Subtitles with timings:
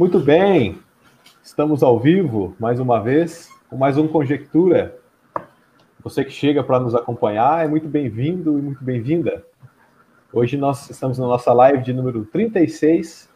[0.00, 0.78] Muito bem,
[1.42, 4.98] estamos ao vivo mais uma vez, com mais um Conjectura.
[6.02, 9.44] Você que chega para nos acompanhar é muito bem-vindo e muito bem-vinda.
[10.32, 13.28] Hoje nós estamos na nossa live de número 36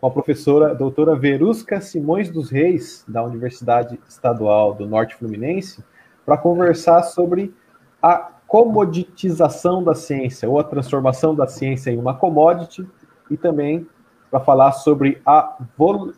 [0.00, 5.84] com a professora doutora Verusca Simões dos Reis, da Universidade Estadual do Norte Fluminense,
[6.26, 7.54] para conversar sobre
[8.02, 8.16] a
[8.48, 12.84] comoditização da ciência, ou a transformação da ciência em uma commodity,
[13.30, 13.86] e também
[14.30, 15.58] para falar sobre a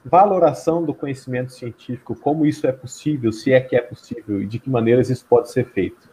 [0.04, 4.58] valoração do conhecimento científico, como isso é possível, se é que é possível e de
[4.58, 6.10] que maneiras isso pode ser feito.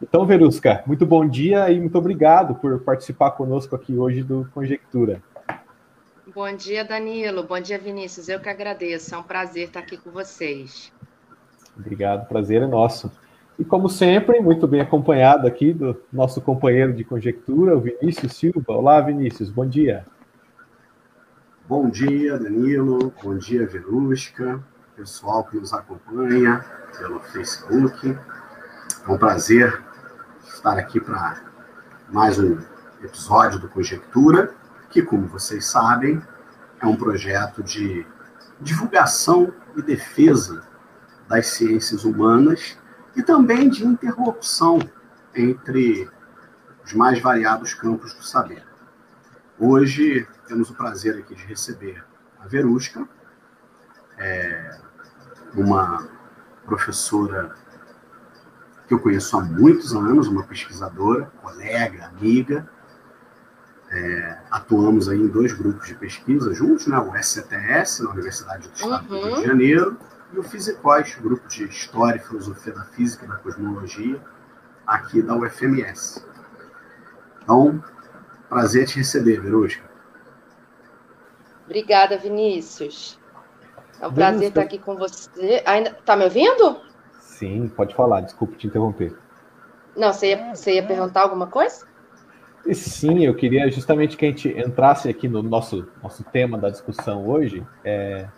[0.00, 5.22] Então, Verusca, muito bom dia e muito obrigado por participar conosco aqui hoje do Conjectura.
[6.34, 7.42] Bom dia, Danilo.
[7.42, 8.28] Bom dia, Vinícius.
[8.28, 9.14] Eu que agradeço.
[9.14, 10.90] É um prazer estar aqui com vocês.
[11.76, 13.12] Obrigado, prazer é nosso.
[13.58, 18.72] E como sempre, muito bem acompanhado aqui do nosso companheiro de conjectura, o Vinícius Silva.
[18.72, 20.04] Olá, Vinícius, bom dia.
[21.68, 23.14] Bom dia, Danilo.
[23.22, 24.60] Bom dia, Verusca.
[24.96, 26.64] Pessoal que nos acompanha
[26.98, 28.18] pelo Facebook.
[29.06, 29.80] É um prazer
[30.44, 31.40] estar aqui para
[32.08, 32.58] mais um
[33.00, 34.52] episódio do Conjectura,
[34.90, 36.20] que, como vocês sabem,
[36.80, 38.04] é um projeto de
[38.60, 40.64] divulgação e defesa
[41.28, 42.76] das ciências humanas
[43.14, 44.80] e também de interlocução
[45.32, 46.10] entre
[46.84, 48.71] os mais variados campos do saber.
[49.64, 52.04] Hoje temos o prazer aqui de receber
[52.40, 53.08] a Verusca,
[54.18, 54.76] é
[55.54, 56.08] uma
[56.66, 57.54] professora
[58.88, 62.68] que eu conheço há muitos anos, uma pesquisadora, colega, amiga.
[63.88, 66.98] É, atuamos aí em dois grupos de pesquisa juntos, né?
[66.98, 69.08] o SCTS, na Universidade do Estado uhum.
[69.08, 69.46] do Rio de uhum.
[69.46, 69.98] Janeiro,
[70.32, 74.20] e o Fisicóis, grupo de História e Filosofia da Física e da Cosmologia,
[74.84, 76.26] aqui da UFMS.
[77.40, 77.80] Então,
[78.52, 79.82] prazer te receber, Verusca.
[81.64, 83.18] Obrigada, Vinícius.
[83.98, 85.62] É um prazer estar aqui com você.
[85.64, 86.82] Ainda tá me ouvindo?
[87.18, 88.20] Sim, pode falar.
[88.20, 89.16] Desculpe te interromper.
[89.96, 91.86] Não, você ia, você ia perguntar alguma coisa?
[92.66, 96.68] E sim, eu queria justamente que a gente entrasse aqui no nosso, nosso tema da
[96.68, 98.28] discussão hoje, é,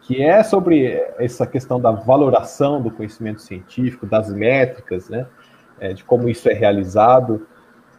[0.00, 5.26] que é sobre essa questão da valoração do conhecimento científico, das métricas, né,
[5.78, 7.46] é, de como isso é realizado,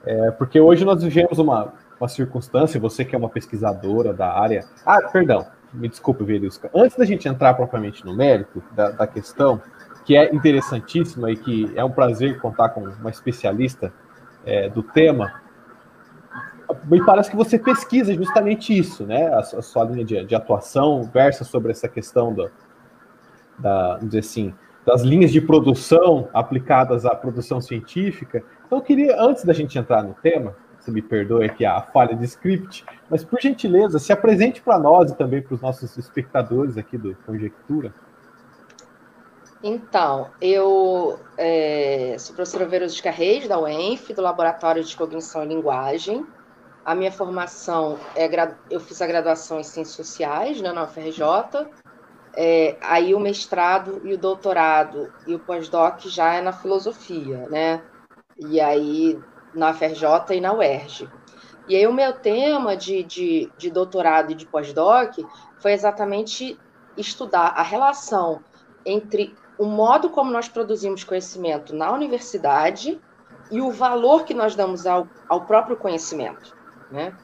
[0.05, 4.65] é, porque hoje nós vivemos uma, uma circunstância, você que é uma pesquisadora da área.
[4.85, 6.69] Ah, perdão, me desculpe, Verusca.
[6.73, 9.61] Antes da gente entrar propriamente no mérito da, da questão,
[10.05, 13.91] que é interessantíssima e que é um prazer contar com uma especialista
[14.45, 15.41] é, do tema,
[16.85, 19.27] me parece que você pesquisa justamente isso, né?
[19.33, 22.49] A, sua linha de, de, atuação versa sobre essa questão da,
[23.57, 24.53] da, vamos dizer assim,
[24.85, 28.43] das linhas de produção aplicadas à produção científica.
[28.65, 32.15] Então, eu queria, antes da gente entrar no tema, você me perdoe aqui a falha
[32.15, 36.77] de script, mas por gentileza, se apresente para nós e também para os nossos espectadores
[36.77, 37.91] aqui do Conjectura.
[39.63, 46.23] Então, eu é, sou professora Verusca Reis, da UENF, do Laboratório de Cognição e Linguagem.
[46.85, 48.29] A minha formação, é,
[48.69, 51.23] eu fiz a graduação em Ciências Sociais né, na UFRJ,
[52.35, 57.81] é, aí o mestrado e o doutorado e o pós-doc já é na filosofia, né?
[58.37, 59.19] E aí
[59.53, 61.09] na FRJ e na UERJ.
[61.67, 65.17] E aí o meu tema de, de, de doutorado e de pós-doc
[65.59, 66.59] foi exatamente
[66.97, 68.41] estudar a relação
[68.85, 73.01] entre o modo como nós produzimos conhecimento na universidade
[73.49, 76.55] e o valor que nós damos ao, ao próprio conhecimento.
[76.91, 77.15] Né?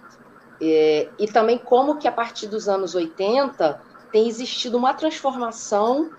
[0.59, 6.11] E, e também como que a partir dos anos 80 tem existido uma transformação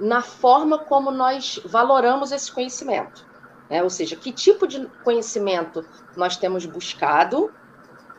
[0.00, 3.26] na forma como nós valoramos esse conhecimento.
[3.68, 3.82] Né?
[3.82, 5.84] Ou seja, que tipo de conhecimento
[6.16, 7.52] nós temos buscado,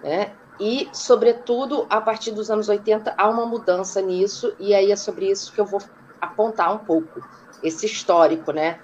[0.03, 0.33] né?
[0.59, 5.29] e, sobretudo, a partir dos anos 80, há uma mudança nisso, e aí é sobre
[5.29, 5.81] isso que eu vou
[6.19, 7.25] apontar um pouco,
[7.63, 8.51] esse histórico.
[8.51, 8.79] Né?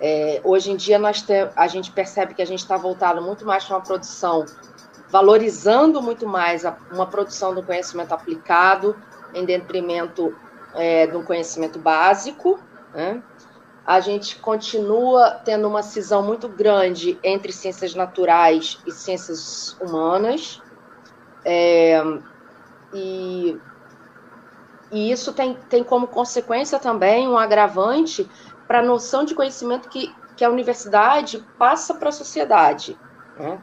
[0.00, 3.46] É, hoje em dia, nós te, a gente percebe que a gente está voltado muito
[3.46, 4.44] mais para uma produção,
[5.08, 8.94] valorizando muito mais a, uma produção do conhecimento aplicado,
[9.34, 10.34] em detrimento
[10.74, 12.58] é, do conhecimento básico,
[12.94, 13.22] né?
[13.86, 20.60] a gente continua tendo uma cisão muito grande entre ciências naturais e ciências humanas.
[21.44, 22.02] É,
[22.92, 23.56] e,
[24.90, 28.28] e isso tem, tem como consequência também um agravante
[28.66, 32.98] para a noção de conhecimento que, que a universidade passa para a sociedade.
[33.38, 33.60] Né?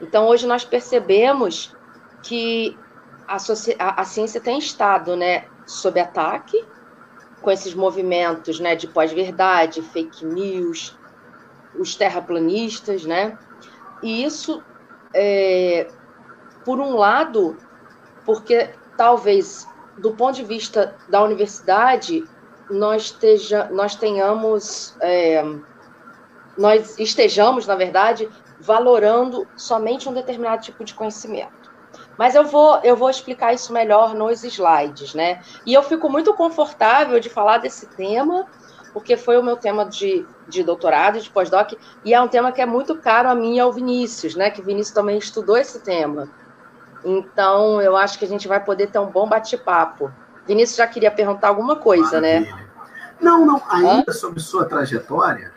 [0.00, 1.74] Então, hoje nós percebemos
[2.22, 2.78] que
[3.26, 6.64] a, a, a ciência tem estado né, sob ataque,
[7.40, 10.96] com esses movimentos né, de pós-verdade, fake news,
[11.78, 13.38] os terraplanistas, né?
[14.02, 14.62] E isso,
[15.12, 15.88] é,
[16.64, 17.56] por um lado,
[18.24, 19.66] porque talvez
[19.98, 22.24] do ponto de vista da universidade,
[22.70, 25.44] nós, esteja, nós tenhamos, é,
[26.56, 28.28] nós estejamos, na verdade,
[28.60, 31.63] valorando somente um determinado tipo de conhecimento.
[32.16, 35.40] Mas eu vou, eu vou explicar isso melhor nos slides, né?
[35.66, 38.46] E eu fico muito confortável de falar desse tema,
[38.92, 41.72] porque foi o meu tema de, de doutorado, de pós-doc,
[42.04, 44.50] e é um tema que é muito caro a mim e ao Vinícius, né?
[44.50, 46.28] Que o Vinícius também estudou esse tema.
[47.04, 50.10] Então, eu acho que a gente vai poder ter um bom bate-papo.
[50.46, 52.40] Vinícius já queria perguntar alguma coisa, né?
[52.40, 52.56] Maravilha.
[52.56, 52.68] né?
[53.20, 53.62] Não, não.
[53.68, 54.12] Ainda Hã?
[54.12, 55.52] sobre sua trajetória,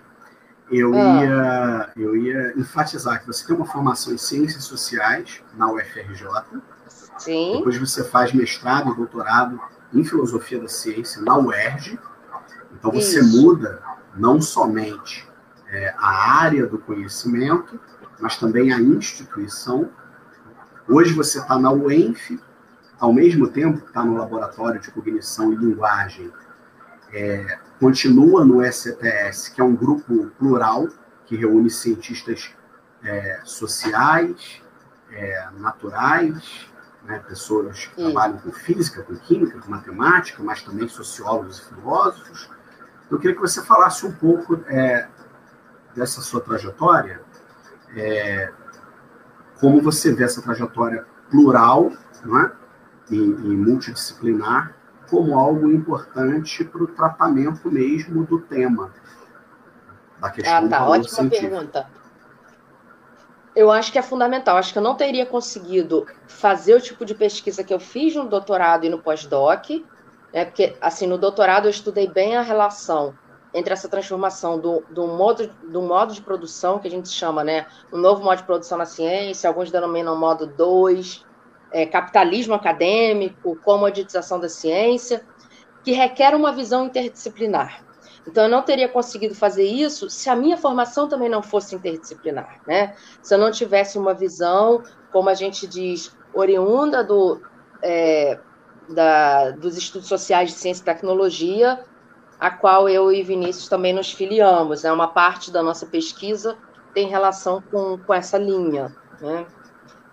[0.72, 1.24] eu, ah.
[1.24, 6.28] ia, eu ia enfatizar que você tem uma formação em Ciências Sociais na UFRJ.
[7.18, 7.58] Sim.
[7.58, 9.60] Depois você faz mestrado e doutorado
[9.94, 12.00] em Filosofia da Ciência na UERJ.
[12.74, 13.42] Então você Isso.
[13.42, 13.82] muda
[14.16, 15.28] não somente
[15.70, 17.80] é, a área do conhecimento,
[18.20, 19.90] mas também a instituição.
[20.88, 22.40] Hoje você está na UENF,
[23.00, 26.32] ao mesmo tempo está no Laboratório de Cognição e Linguagem
[27.12, 30.88] é, continua no STS, que é um grupo plural
[31.26, 32.54] que reúne cientistas
[33.04, 34.62] é, sociais,
[35.12, 36.68] é, naturais,
[37.04, 38.04] né, pessoas que Sim.
[38.04, 42.50] trabalham com física, com química, com matemática, mas também sociólogos e filósofos.
[43.10, 45.08] Eu queria que você falasse um pouco é,
[45.96, 47.22] dessa sua trajetória,
[47.96, 48.52] é,
[49.60, 51.92] como você vê essa trajetória plural
[52.24, 52.52] né,
[53.10, 54.77] e, e multidisciplinar
[55.10, 58.94] como algo importante para o tratamento mesmo do tema.
[60.20, 60.88] Da questão ah, tá.
[60.88, 61.50] Ótima científico.
[61.50, 61.90] pergunta.
[63.56, 64.58] Eu acho que é fundamental.
[64.58, 68.28] Acho que eu não teria conseguido fazer o tipo de pesquisa que eu fiz no
[68.28, 69.70] doutorado e no pós-doc,
[70.34, 70.46] né?
[70.46, 73.16] porque, assim, no doutorado eu estudei bem a relação
[73.54, 77.66] entre essa transformação do, do, modo, do modo de produção, que a gente chama, né,
[77.92, 81.26] o novo modo de produção na ciência, alguns denominam modo 2,
[81.72, 85.26] é, capitalismo acadêmico, comoditização da ciência,
[85.84, 87.84] que requer uma visão interdisciplinar.
[88.28, 92.60] Então, eu não teria conseguido fazer isso se a minha formação também não fosse interdisciplinar,
[92.68, 92.94] né?
[93.22, 94.84] Se eu não tivesse uma visão,
[95.14, 97.42] como a gente diz, oriunda do,
[97.82, 98.38] é,
[98.90, 101.86] da, dos estudos sociais de ciência e tecnologia,
[102.38, 104.84] a qual eu e Vinícius também nos filiamos.
[104.84, 104.92] Né?
[104.92, 106.58] uma parte da nossa pesquisa
[106.94, 109.46] tem relação com, com essa linha, né?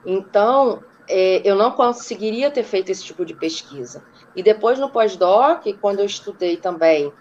[0.07, 4.03] Então, é, eu não conseguiria ter feito esse tipo de pesquisa.
[4.35, 7.13] E depois no pós-doc, quando eu estudei também,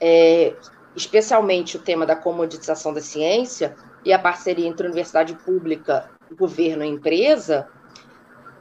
[0.00, 0.54] é,
[0.94, 6.88] especialmente o tema da comoditização da ciência e a parceria entre universidade pública, governo e
[6.88, 7.68] empresa,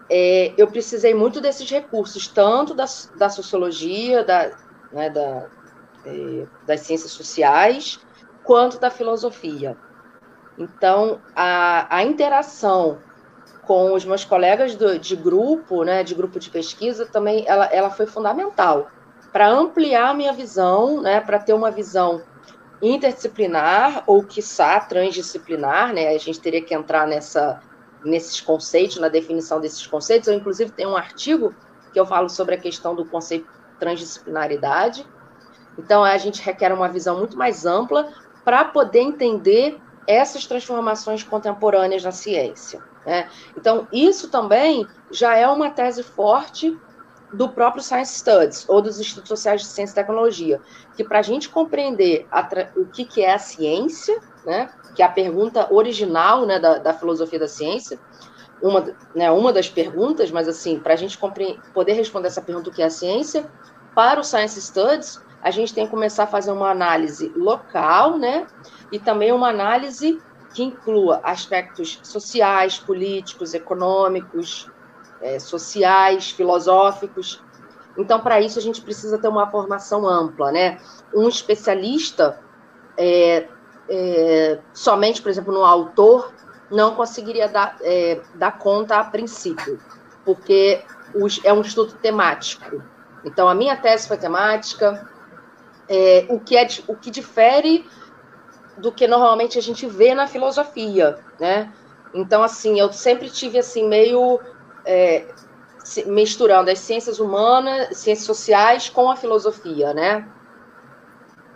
[0.09, 2.85] é, eu precisei muito desses recursos, tanto da,
[3.17, 4.51] da sociologia, da,
[4.91, 5.47] né, da,
[6.05, 7.99] é, das ciências sociais,
[8.43, 9.75] quanto da filosofia.
[10.57, 12.99] Então, a, a interação
[13.65, 17.89] com os meus colegas do, de grupo, né, de grupo de pesquisa, também ela, ela
[17.89, 18.87] foi fundamental
[19.31, 22.21] para ampliar a minha visão, né, para ter uma visão
[22.81, 26.09] interdisciplinar ou quiçá transdisciplinar, né?
[26.09, 27.61] A gente teria que entrar nessa
[28.03, 30.27] nesses conceitos, na definição desses conceitos.
[30.27, 31.55] Eu inclusive tenho um artigo
[31.91, 33.47] que eu falo sobre a questão do conceito
[33.79, 35.05] transdisciplinaridade.
[35.77, 38.13] Então a gente requer uma visão muito mais ampla
[38.43, 42.81] para poder entender essas transformações contemporâneas na ciência.
[43.05, 43.29] Né?
[43.55, 46.75] Então, isso também já é uma tese forte
[47.33, 50.61] do próprio Science Studies, ou dos Institutos Sociais de Ciência e Tecnologia,
[50.95, 52.27] que para a gente compreender
[52.75, 56.93] o que, que é a ciência, né, que é a pergunta original né, da, da
[56.93, 57.99] filosofia da ciência,
[58.61, 61.19] uma, né, uma das perguntas, mas assim, para a gente
[61.73, 63.45] poder responder essa pergunta, o que é a ciência,
[63.93, 68.47] para o Science Studies, a gente tem que começar a fazer uma análise local, né,
[68.91, 70.19] e também uma análise
[70.55, 74.71] que inclua aspectos sociais, políticos, econômicos,
[75.21, 77.43] é, sociais, filosóficos.
[77.97, 80.79] Então, para isso, a gente precisa ter uma formação ampla, né?
[81.13, 82.39] Um especialista
[82.97, 83.49] é,
[83.89, 86.33] é, somente, por exemplo, no autor,
[86.71, 89.77] não conseguiria dar, é, dar conta a princípio,
[90.23, 90.81] porque
[91.13, 92.81] os, é um estudo temático.
[93.25, 95.05] Então, a minha tese foi temática,
[95.89, 97.85] é, o, que é, o que difere
[98.77, 101.73] do que normalmente a gente vê na filosofia, né?
[102.13, 104.39] Então, assim, eu sempre tive, assim, meio
[104.85, 105.27] é,
[106.05, 110.27] misturando as ciências humanas, ciências sociais com a filosofia, né?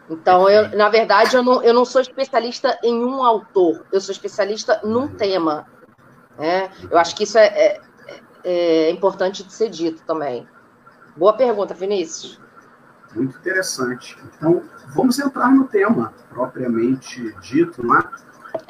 [0.09, 4.11] Então, eu, na verdade, eu não, eu não sou especialista em um autor, eu sou
[4.11, 5.67] especialista num tema.
[6.38, 6.71] Né?
[6.89, 7.81] Eu acho que isso é, é,
[8.43, 10.47] é importante de ser dito também.
[11.15, 12.39] Boa pergunta, Vinícius.
[13.13, 14.18] Muito interessante.
[14.24, 14.63] Então,
[14.94, 18.01] vamos entrar no tema propriamente dito, né?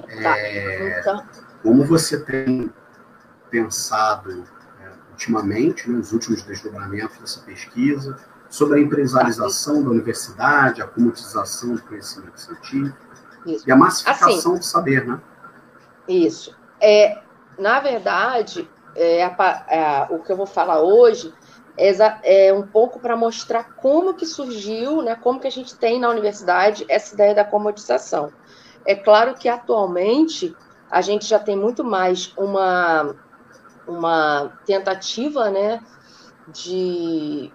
[0.08, 1.00] É, tá.
[1.00, 1.26] então.
[1.62, 2.72] Como você tem
[3.50, 4.46] pensado
[4.82, 8.18] é, ultimamente, né, os últimos desdobramentos dessa pesquisa,
[8.50, 12.98] sobre a empresarização da universidade, a comutização do conhecimento científico
[13.46, 13.68] Isso.
[13.68, 15.20] e a massificação assim, do saber, né?
[16.08, 16.56] Isso.
[16.82, 17.22] É,
[17.58, 21.34] na verdade, é, é, o que eu vou falar hoje
[22.24, 26.10] é, um pouco para mostrar como que surgiu, né, como que a gente tem na
[26.10, 28.32] universidade essa ideia da comodização.
[28.86, 30.56] É claro que atualmente
[30.92, 33.16] a gente já tem muito mais uma,
[33.88, 35.82] uma tentativa né,
[36.48, 37.52] de,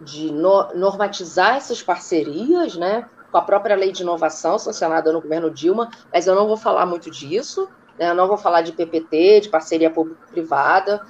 [0.00, 5.50] de no, normatizar essas parcerias, né, com a própria lei de inovação sancionada no governo
[5.50, 9.40] Dilma, mas eu não vou falar muito disso, né, eu não vou falar de PPT,
[9.40, 11.04] de parceria público-privada,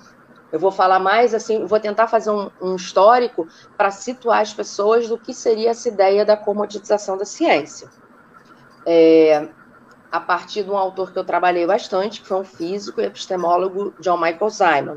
[0.52, 5.08] eu vou falar mais assim, vou tentar fazer um, um histórico para situar as pessoas
[5.08, 7.88] do que seria essa ideia da comoditização da ciência.
[8.84, 9.48] É,
[10.10, 13.94] a partir de um autor que eu trabalhei bastante, que foi um físico e epistemólogo,
[14.00, 14.96] John Michael Simon.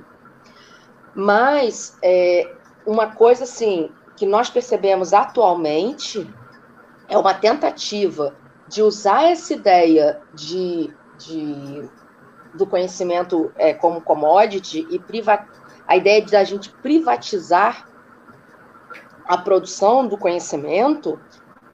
[1.13, 2.51] Mas é,
[2.85, 6.27] uma coisa assim que nós percebemos atualmente
[7.07, 8.35] é uma tentativa
[8.67, 11.87] de usar essa ideia de, de
[12.53, 15.45] do conhecimento é, como commodity e priva
[15.87, 17.87] a ideia de a gente privatizar
[19.25, 21.19] a produção do conhecimento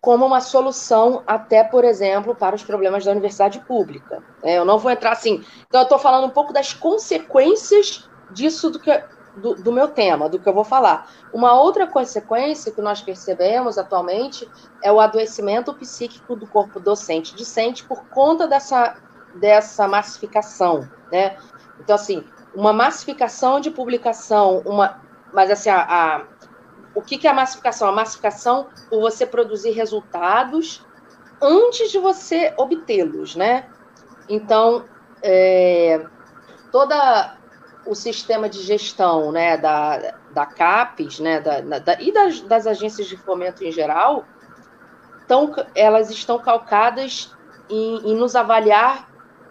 [0.01, 4.23] como uma solução até, por exemplo, para os problemas da universidade pública.
[4.41, 5.43] É, eu não vou entrar assim.
[5.67, 9.03] Então, eu estou falando um pouco das consequências disso do, que,
[9.35, 11.11] do, do, meu tema, do que eu vou falar.
[11.33, 14.49] Uma outra consequência que nós percebemos atualmente
[14.81, 18.95] é o adoecimento psíquico do corpo docente discente por conta dessa
[19.39, 21.37] dessa massificação, né?
[21.79, 25.01] Então, assim, uma massificação de publicação, uma,
[25.33, 26.25] mas assim, a, a
[26.95, 27.87] o que, que é a massificação?
[27.87, 30.85] A massificação por você produzir resultados
[31.41, 33.69] antes de você obtê-los, né?
[34.27, 34.85] Então,
[35.21, 36.03] é,
[36.71, 37.37] toda
[37.85, 43.07] o sistema de gestão né, da, da CAPES né, da, da, e das, das agências
[43.07, 44.25] de fomento em geral,
[45.27, 47.35] tão, elas estão calcadas
[47.69, 49.08] em, em nos avaliar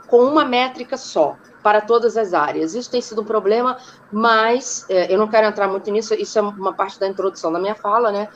[0.08, 2.74] com uma métrica só para todas as áreas.
[2.74, 3.76] Isso tem sido um problema,
[4.10, 7.58] mas é, eu não quero entrar muito nisso, isso é uma parte da introdução da
[7.58, 8.28] minha fala, né?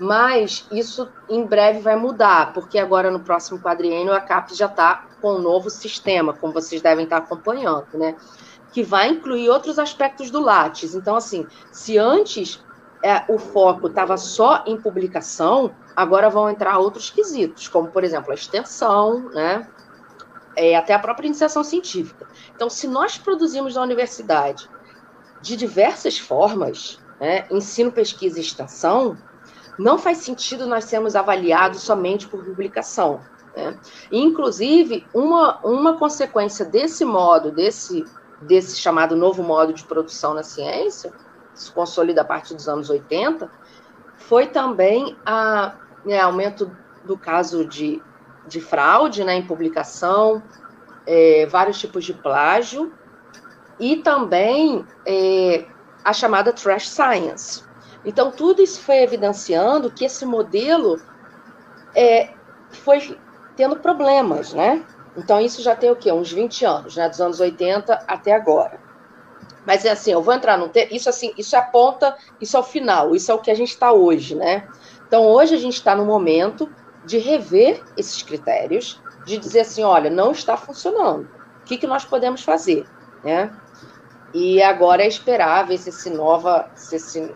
[0.00, 5.04] Mas isso em breve vai mudar, porque agora no próximo quadriênio a CAPES já está
[5.20, 8.14] com um novo sistema, como vocês devem estar acompanhando, né?
[8.72, 10.94] Que vai incluir outros aspectos do Lattes.
[10.94, 12.62] Então, assim, se antes
[13.02, 18.30] é, o foco estava só em publicação, agora vão entrar outros quesitos, como, por exemplo,
[18.30, 19.66] a extensão, né?
[20.58, 22.26] É, até a própria iniciação científica.
[22.54, 24.68] Então, se nós produzimos na universidade
[25.40, 29.16] de diversas formas, né, ensino, pesquisa e extensão,
[29.78, 33.20] não faz sentido nós sermos avaliados somente por publicação.
[33.56, 33.78] Né?
[34.10, 38.04] Inclusive, uma, uma consequência desse modo, desse,
[38.42, 41.12] desse chamado novo modo de produção na ciência,
[41.54, 43.48] se consolida a partir dos anos 80,
[44.16, 46.68] foi também a né, aumento
[47.04, 48.02] do caso de
[48.48, 50.42] de fraude né, em publicação,
[51.06, 52.92] é, vários tipos de plágio
[53.78, 55.64] e também é,
[56.04, 57.62] a chamada trash science.
[58.04, 61.00] Então, tudo isso foi evidenciando que esse modelo
[61.94, 62.30] é,
[62.70, 63.18] foi
[63.56, 64.84] tendo problemas, né?
[65.16, 66.12] Então, isso já tem o quê?
[66.12, 67.08] Uns 20 anos, né?
[67.08, 68.80] Dos anos 80 até agora.
[69.68, 70.88] Mas é assim, eu vou entrar no te...
[70.90, 73.54] isso assim, isso é a ponta, isso é o final, isso é o que a
[73.54, 74.66] gente está hoje, né?
[75.06, 76.72] Então hoje a gente está no momento
[77.08, 81.26] de rever esses critérios, de dizer assim, olha, não está funcionando.
[81.62, 82.86] O que, que nós podemos fazer,
[83.24, 83.50] né?
[84.34, 87.34] E agora é esperar ver se esse nova, se, esse,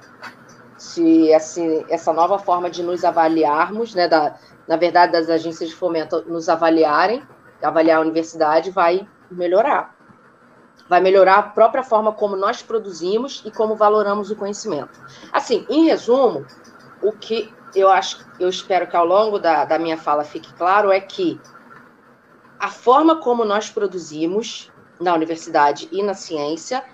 [0.77, 4.37] se esse, essa nova forma de nos avaliarmos, né, da,
[4.69, 7.23] na verdade, das agências de fomento nos avaliarem,
[7.63, 9.97] avaliar a universidade, vai melhorar.
[10.87, 15.01] Vai melhorar a própria forma como nós produzimos e como valoramos o conhecimento.
[15.33, 16.45] Assim, em resumo,
[17.03, 20.91] o que eu acho, eu espero que ao longo da, da minha fala fique claro
[20.91, 21.41] é que
[22.59, 26.85] a forma como nós produzimos na universidade e na ciência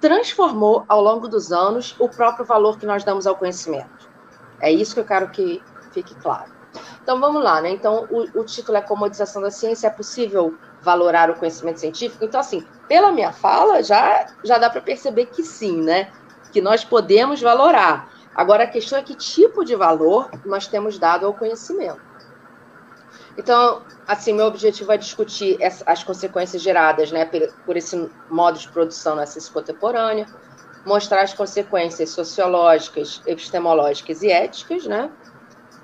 [0.00, 4.08] transformou ao longo dos anos o próprio valor que nós damos ao conhecimento.
[4.60, 6.50] É isso que eu quero que fique claro.
[7.02, 7.70] Então vamos lá, né?
[7.70, 9.88] Então o, o título é Comodização da Ciência.
[9.88, 12.24] É possível valorar o conhecimento científico?
[12.24, 16.10] Então, assim, pela minha fala, já, já dá para perceber que sim, né?
[16.52, 18.08] Que nós podemos valorar.
[18.34, 22.00] Agora, a questão é que tipo de valor nós temos dado ao conhecimento.
[23.36, 27.28] Então, assim, meu objetivo é discutir as consequências geradas né,
[27.64, 30.26] por esse modo de produção na ciência contemporânea,
[30.84, 35.10] mostrar as consequências sociológicas, epistemológicas e éticas, né?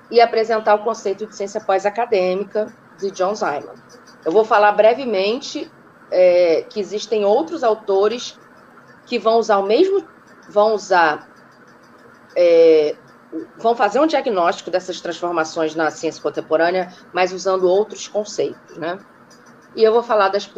[0.09, 3.75] E apresentar o conceito de ciência pós-acadêmica de John Simon.
[4.25, 5.71] Eu vou falar brevemente
[6.11, 8.37] é, que existem outros autores
[9.05, 10.05] que vão usar o mesmo,
[10.49, 11.26] vão usar,
[12.37, 12.95] é,
[13.57, 18.99] vão fazer um diagnóstico dessas transformações na ciência contemporânea, mas usando outros conceitos, né?
[19.75, 20.49] E eu vou falar das,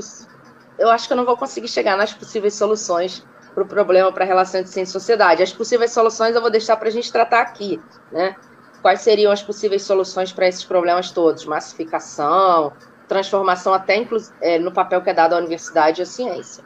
[0.78, 4.24] eu acho que eu não vou conseguir chegar nas possíveis soluções para o problema para
[4.24, 5.42] a relação entre ciência e sociedade.
[5.42, 7.82] As possíveis soluções eu vou deixar para a gente tratar aqui,
[8.12, 8.36] né?
[8.82, 11.46] Quais seriam as possíveis soluções para esses problemas todos?
[11.46, 12.74] Massificação,
[13.08, 14.06] transformação até
[14.42, 16.64] é, no papel que é dado à universidade e à ciência.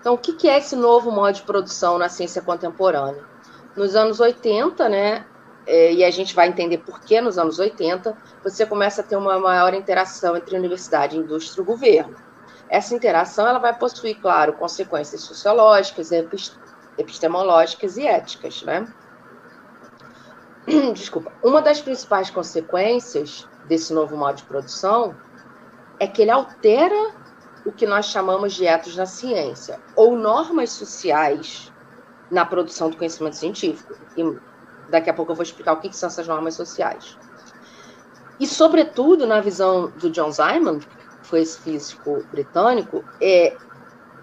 [0.00, 3.33] Então, o que é esse novo modo de produção na ciência contemporânea?
[3.76, 5.24] Nos anos 80, né,
[5.66, 9.16] é, e a gente vai entender por que nos anos 80, você começa a ter
[9.16, 12.16] uma maior interação entre universidade, indústria e governo.
[12.68, 16.10] Essa interação ela vai possuir, claro, consequências sociológicas,
[16.98, 18.86] epistemológicas e éticas, né?
[20.94, 21.32] Desculpa.
[21.42, 25.14] Uma das principais consequências desse novo modo de produção
[25.98, 27.12] é que ele altera
[27.64, 31.72] o que nós chamamos de etos na ciência, ou normas sociais
[32.30, 33.94] na produção do conhecimento científico.
[34.16, 34.38] E
[34.90, 37.16] daqui a pouco eu vou explicar o que são essas normas sociais.
[38.38, 40.88] E, sobretudo, na visão do John Simon, que
[41.22, 43.56] foi esse físico britânico, é,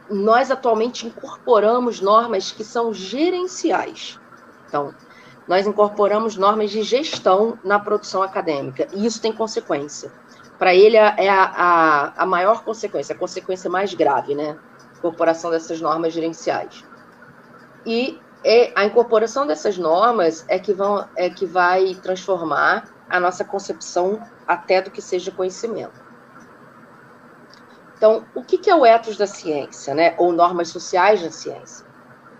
[0.10, 4.20] nós atualmente incorporamos normas que são gerenciais.
[4.68, 4.94] Então,
[5.48, 10.12] nós incorporamos normas de gestão na produção acadêmica, e isso tem consequência.
[10.60, 14.58] Para ele, é a, a, a maior consequência, a consequência mais grave, né?
[14.98, 16.86] Incorporação dessas normas gerenciais.
[17.86, 23.44] E é, a incorporação dessas normas é que, vão, é que vai transformar a nossa
[23.44, 26.02] concepção até do que seja conhecimento.
[27.98, 30.16] Então, o que é o ethos da ciência, né?
[30.18, 31.86] ou normas sociais da ciência?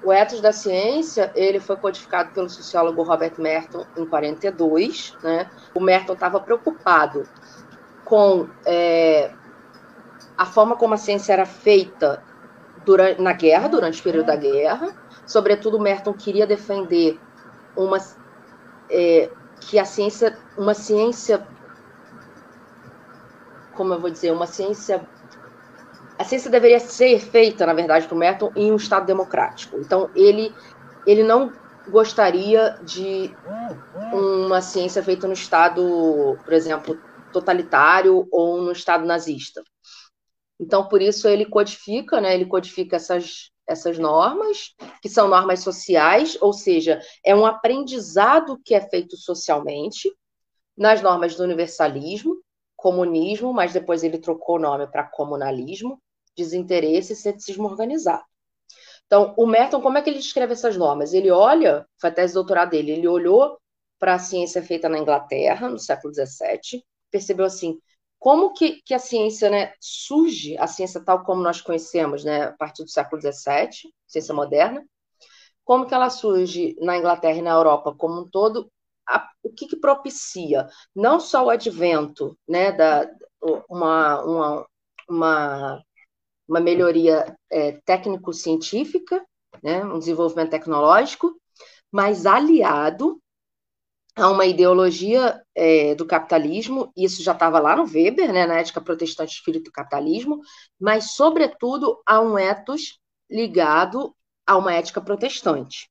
[0.04, 5.16] O ethos da ciência ele foi codificado pelo sociólogo Robert Merton em 42.
[5.22, 5.48] Né?
[5.76, 7.28] O Merton estava preocupado
[8.04, 9.32] com é,
[10.36, 12.24] a forma como a ciência era feita
[12.84, 14.96] durante, na guerra, durante o período da guerra.
[15.32, 17.18] Sobretudo, Merton queria defender
[17.76, 17.98] uma
[18.90, 19.30] é,
[19.62, 21.48] que a ciência, uma ciência,
[23.74, 25.08] como eu vou dizer, uma ciência
[26.20, 29.78] a ciência deveria ser feita, na verdade, para o Merton, em um Estado democrático.
[29.78, 30.54] Então, ele,
[31.08, 31.52] ele não
[31.88, 33.36] gostaria de
[34.14, 37.00] uma ciência feita no Estado, por exemplo,
[37.32, 39.64] totalitário ou no Estado nazista.
[40.60, 46.38] Então, por isso, ele codifica, né, ele codifica essas, essas normas, que são normas sociais,
[46.42, 50.12] ou seja, é um aprendizado que é feito socialmente,
[50.78, 52.42] nas normas do universalismo,
[52.76, 56.02] comunismo, mas depois ele trocou o nome para comunalismo,
[56.36, 58.24] desinteresse e ceticismo organizado.
[59.06, 61.14] Então, o Merton, como é que ele descreve essas normas?
[61.14, 63.60] Ele olha, foi a tese de doutorado dele, ele olhou
[64.00, 67.78] para a ciência feita na Inglaterra, no século XVII, percebeu assim,
[68.22, 72.52] como que, que a ciência né, surge, a ciência tal como nós conhecemos, né, a
[72.54, 74.86] partir do século XVII, ciência moderna,
[75.66, 78.72] como que ela surge na Inglaterra e na Europa como um todo,
[79.10, 80.68] a, o que, que propicia?
[80.96, 83.10] Não só o advento né, da
[83.68, 84.68] uma, uma,
[85.10, 85.84] uma
[86.52, 89.26] uma melhoria é, técnico-científica,
[89.64, 91.34] né, um desenvolvimento tecnológico,
[91.90, 93.21] mas aliado
[94.16, 98.82] a uma ideologia é, do capitalismo, isso já estava lá no Weber, né, na ética
[98.82, 100.42] protestante espírito do capitalismo,
[100.80, 105.90] mas, sobretudo, a um ethos ligado a uma ética protestante.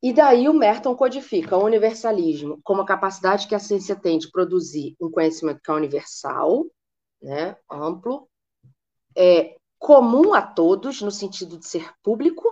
[0.00, 4.30] E daí o Merton codifica o universalismo como a capacidade que a ciência tem de
[4.30, 6.66] produzir um conhecimento que é universal,
[7.20, 8.28] né, amplo,
[9.16, 12.48] é comum a todos, no sentido de ser público.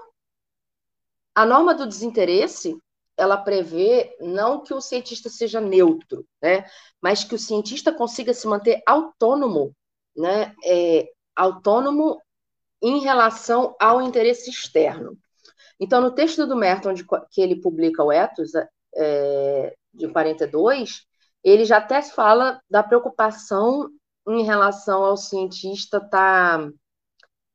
[1.35, 2.77] A norma do desinteresse,
[3.17, 6.65] ela prevê não que o cientista seja neutro, né,
[7.01, 9.75] mas que o cientista consiga se manter autônomo,
[10.17, 12.21] né, é, autônomo
[12.83, 15.17] em relação ao interesse externo.
[15.79, 18.53] Então, no texto do Merton, de, que ele publica o Ethos,
[18.95, 21.07] é, de 42,
[21.45, 23.89] ele já até fala da preocupação
[24.29, 26.69] em relação ao cientista tá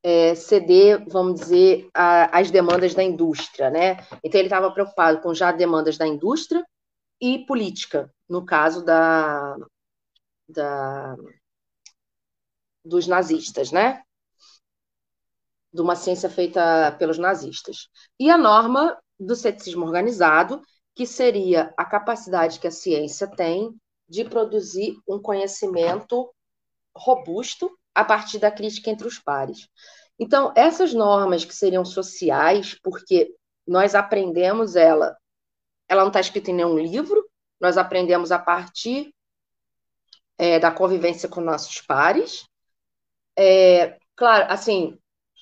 [0.08, 3.98] é, ceder, vamos dizer, às demandas da indústria, né?
[4.24, 6.66] Então ele estava preocupado com já demandas da indústria
[7.20, 9.58] e política, no caso da,
[10.48, 11.14] da
[12.86, 14.02] dos nazistas, né?
[15.74, 17.90] De uma ciência feita pelos nazistas.
[18.18, 20.62] E a norma do ceticismo organizado,
[20.96, 23.76] que seria a capacidade que a ciência tem
[24.08, 26.34] de produzir um conhecimento
[26.96, 29.68] robusto a partir da crítica entre os pares.
[30.20, 33.34] Então, essas normas que seriam sociais, porque
[33.66, 35.18] nós aprendemos ela,
[35.90, 37.28] ela não está escrita em nenhum livro,
[37.60, 39.12] nós aprendemos a partir
[40.38, 42.46] é, da convivência com nossos pares.
[43.36, 44.96] É, claro, assim,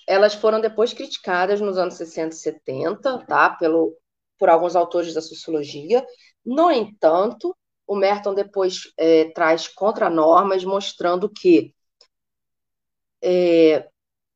[0.08, 3.50] elas foram depois criticadas nos anos 60 e 70, tá?
[3.50, 3.98] Pelo,
[4.39, 6.06] por alguns autores da sociologia.
[6.46, 7.54] No entanto,
[7.86, 11.74] o Merton depois é, traz contranormas mostrando que
[13.25, 13.89] é,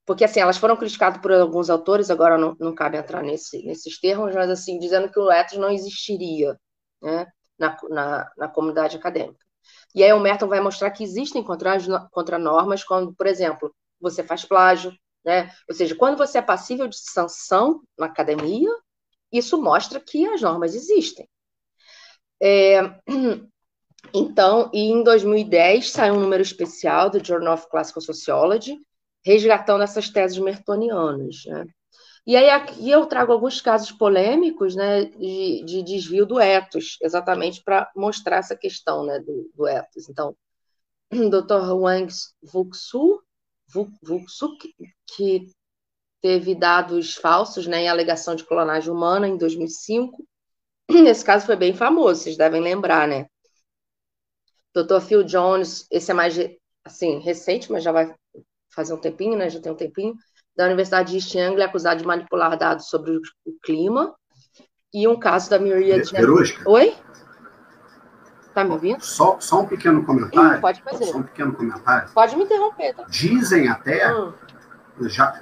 [0.05, 3.99] porque assim elas foram criticadas por alguns autores, agora não, não cabe entrar nesse, nesses
[3.99, 6.59] termos, mas assim dizendo que o ethos não existiria
[6.99, 7.27] né,
[7.59, 9.45] na, na, na, comunidade acadêmica.
[9.93, 11.45] E aí o Merton vai mostrar que existem
[12.11, 13.71] contranormas quando, por exemplo,
[14.01, 14.91] você faz plágio,
[15.23, 15.51] né?
[15.69, 18.69] Ou seja, quando você é passível de sanção na academia,
[19.31, 21.29] isso mostra que as normas existem.
[22.41, 22.81] É,
[24.13, 28.77] então, e em 2010 saiu um número especial do Journal of Classical Sociology,
[29.23, 31.43] resgatando essas teses mertonianas.
[31.45, 31.65] Né?
[32.25, 37.63] E aí aqui eu trago alguns casos polêmicos né, de, de desvio do ethos, exatamente
[37.63, 40.09] para mostrar essa questão né, do, do ethos.
[40.09, 40.35] Então,
[41.11, 41.73] o Dr.
[41.73, 43.21] Wang Vuxu,
[43.67, 44.57] Vuxu
[45.15, 45.47] que
[46.21, 50.25] teve dados falsos né, em alegação de clonagem humana em 2005.
[50.89, 53.27] Esse caso foi bem famoso, vocês devem lembrar, né?
[54.73, 54.99] Dr.
[55.01, 56.35] Phil Jones, esse é mais
[56.85, 58.13] assim recente, mas já vai
[58.73, 59.49] fazer um tempinho, né?
[59.49, 60.15] Já tem um tempinho,
[60.55, 64.13] da Universidade de East Anglia, acusado de manipular dados sobre o clima.
[64.93, 66.11] E um caso da Myriad...
[66.11, 66.69] Verusca?
[66.69, 66.95] Oi?
[68.53, 69.01] Tá me ouvindo?
[69.01, 70.57] Só, só um pequeno comentário.
[70.57, 71.05] Hum, pode fazer.
[71.05, 72.09] Só um pequeno comentário.
[72.13, 73.03] Pode me interromper, tá?
[73.07, 74.33] Dizem até, hum.
[75.01, 75.39] já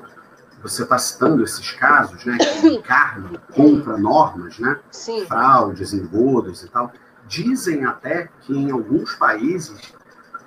[0.62, 5.26] você está citando esses casos, né, que encarnam contra normas, né, Sim.
[5.26, 6.92] fraudes, engodos e tal.
[7.28, 9.94] Dizem até que em alguns países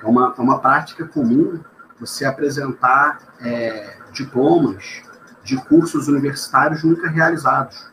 [0.03, 1.61] é uma, é uma prática comum
[1.99, 5.03] você apresentar é, diplomas
[5.45, 7.91] de cursos universitários nunca realizados.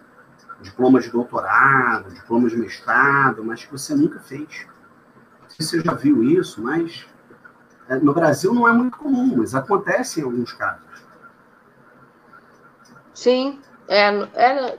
[0.62, 4.66] Diplomas de doutorado, diplomas de mestrado, mas que você nunca fez.
[5.44, 7.06] Não sei se você já viu isso, mas
[7.90, 10.82] é, no Brasil não é muito comum, mas acontece em alguns casos.
[13.14, 14.78] Sim, é, é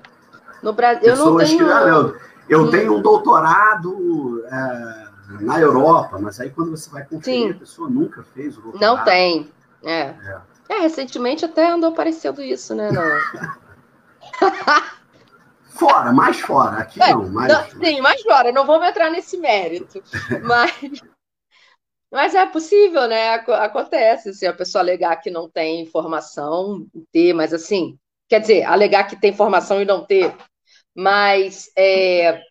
[0.62, 1.08] no Brasil.
[1.08, 1.58] Eu não tenho...
[1.58, 2.12] que, ah,
[2.48, 4.42] eu, tenho um doutorado.
[4.46, 5.08] É,
[5.40, 7.50] na Europa, mas aí quando você vai conferir, Sim.
[7.50, 8.96] a pessoa nunca fez o doutorado.
[8.96, 9.52] Não tem.
[9.84, 10.00] É.
[10.00, 10.40] é.
[10.70, 12.88] é recentemente até andou aparecendo isso, né?
[15.78, 16.78] fora, mais fora.
[16.78, 17.52] Aqui é, não, mais.
[17.52, 18.52] Não, sim, mais fora.
[18.52, 20.02] Não vamos entrar nesse mérito.
[20.42, 21.02] mas.
[22.10, 23.34] Mas é possível, né?
[23.34, 28.64] Acontece, se assim, a pessoa alegar que não tem informação, ter, mas assim, quer dizer,
[28.64, 30.34] alegar que tem informação e não ter.
[31.00, 32.42] Mas é,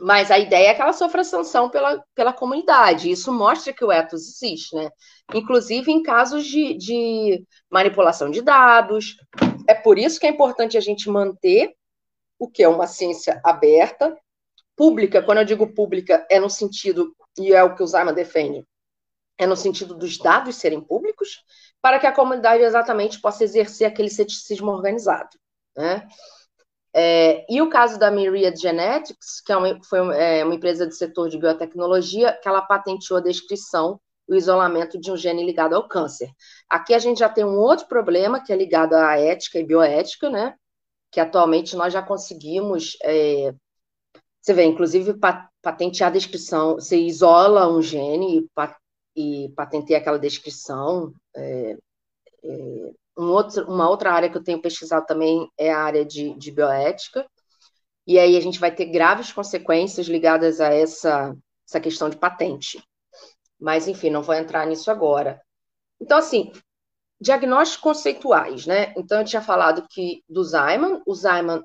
[0.00, 3.10] mas a ideia é que ela sofra sanção pela, pela comunidade.
[3.10, 4.88] Isso mostra que o ethos existe, né?
[5.34, 9.16] Inclusive em casos de, de manipulação de dados.
[9.66, 11.74] É por isso que é importante a gente manter
[12.38, 14.16] o que é uma ciência aberta,
[14.76, 15.22] pública.
[15.22, 18.64] Quando eu digo pública, é no sentido, e é o que o Zayman defende,
[19.38, 21.42] é no sentido dos dados serem públicos,
[21.80, 25.30] para que a comunidade exatamente possa exercer aquele ceticismo organizado.
[25.76, 26.06] Né?
[26.98, 30.94] É, e o caso da Myriad Genetics, que é uma, foi é, uma empresa do
[30.94, 35.86] setor de biotecnologia, que ela patenteou a descrição o isolamento de um gene ligado ao
[35.86, 36.30] câncer.
[36.68, 40.28] Aqui a gente já tem um outro problema que é ligado à ética e bioética,
[40.28, 40.54] né?
[41.12, 42.96] Que atualmente nós já conseguimos.
[43.02, 43.54] É,
[44.40, 45.14] você vê, inclusive,
[45.62, 46.74] patentear a descrição.
[46.74, 48.48] Você isola um gene
[49.16, 51.12] e, e patenteia aquela descrição.
[51.34, 51.76] É,
[52.44, 56.34] é, um outro, uma outra área que eu tenho pesquisado também é a área de,
[56.34, 57.26] de bioética,
[58.06, 62.82] e aí a gente vai ter graves consequências ligadas a essa, essa questão de patente.
[63.58, 65.40] Mas, enfim, não vou entrar nisso agora.
[66.00, 66.52] Então, assim,
[67.20, 68.92] diagnósticos conceituais, né?
[68.96, 71.64] Então, eu tinha falado que do Zayman, o Zayman,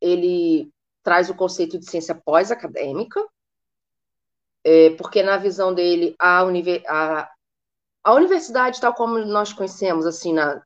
[0.00, 3.24] ele traz o conceito de ciência pós-acadêmica,
[4.64, 6.42] é, porque na visão dele, a,
[6.88, 7.30] a,
[8.02, 10.62] a universidade, tal como nós conhecemos, assim, na,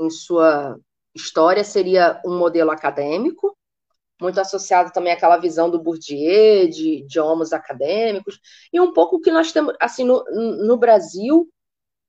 [0.00, 0.78] em sua
[1.14, 3.56] história seria um modelo acadêmico,
[4.20, 8.38] muito associado também àquela visão do Bourdieu, de, homos acadêmicos,
[8.72, 10.24] e um pouco que nós temos, assim, no,
[10.66, 11.48] no Brasil,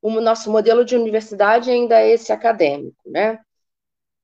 [0.01, 3.39] o nosso modelo de universidade ainda é esse acadêmico, né?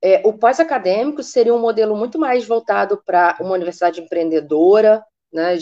[0.03, 5.57] É, o pós-acadêmico seria um modelo muito mais voltado para uma universidade empreendedora, né,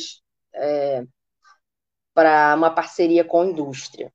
[0.53, 1.03] é,
[2.13, 4.11] para uma parceria com a indústria.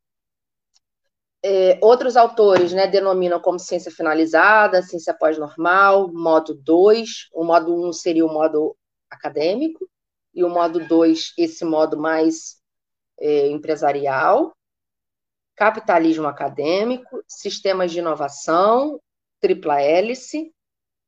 [1.47, 7.29] É, outros autores né, denominam como ciência finalizada, ciência pós-normal, modo 2.
[7.35, 8.75] O modo 1 um seria o modo
[9.11, 9.87] acadêmico,
[10.35, 12.57] e o modo 2, esse modo mais
[13.21, 14.57] é, empresarial.
[15.55, 18.99] Capitalismo acadêmico, sistemas de inovação,
[19.39, 20.51] tripla hélice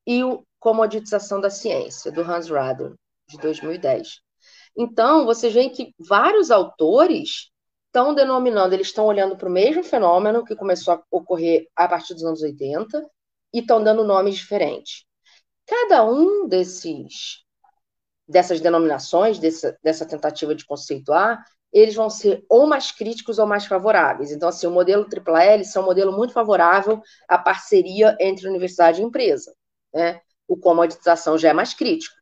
[0.07, 2.93] e o comoditização da ciência, do Hans Rader,
[3.27, 4.21] de 2010.
[4.77, 7.51] Então, vocês veem que vários autores
[7.97, 12.13] estão denominando, eles estão olhando para o mesmo fenômeno que começou a ocorrer a partir
[12.13, 13.03] dos anos 80
[13.55, 15.07] e estão dando nomes diferentes.
[15.67, 17.43] Cada um desses
[18.29, 23.65] dessas denominações, dessa, dessa tentativa de conceituar, eles vão ser ou mais críticos ou mais
[23.65, 24.31] favoráveis.
[24.31, 29.05] Então, assim, o modelo AAA é um modelo muito favorável à parceria entre universidade e
[29.05, 29.55] empresa.
[29.95, 30.21] Né?
[30.47, 32.17] O comoditização já é mais crítico.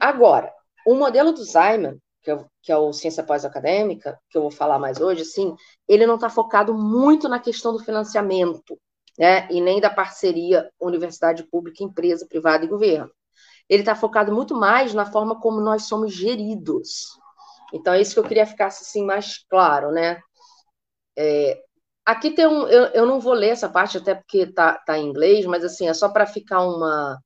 [0.00, 0.52] Agora,
[0.86, 4.78] o modelo do Simon, que é, que é o Ciência Pós-Acadêmica, que eu vou falar
[4.78, 5.54] mais hoje, assim,
[5.86, 8.78] ele não está focado muito na questão do financiamento,
[9.18, 9.46] né?
[9.50, 13.10] e nem da parceria universidade pública, empresa, privada e governo.
[13.68, 17.18] Ele está focado muito mais na forma como nós somos geridos,
[17.74, 20.20] então, é isso que eu queria ficar assim mais claro, né?
[21.18, 21.60] É,
[22.04, 22.68] aqui tem um.
[22.68, 25.88] Eu, eu não vou ler essa parte, até porque tá, tá em inglês, mas assim,
[25.88, 27.18] é só para ficar uma.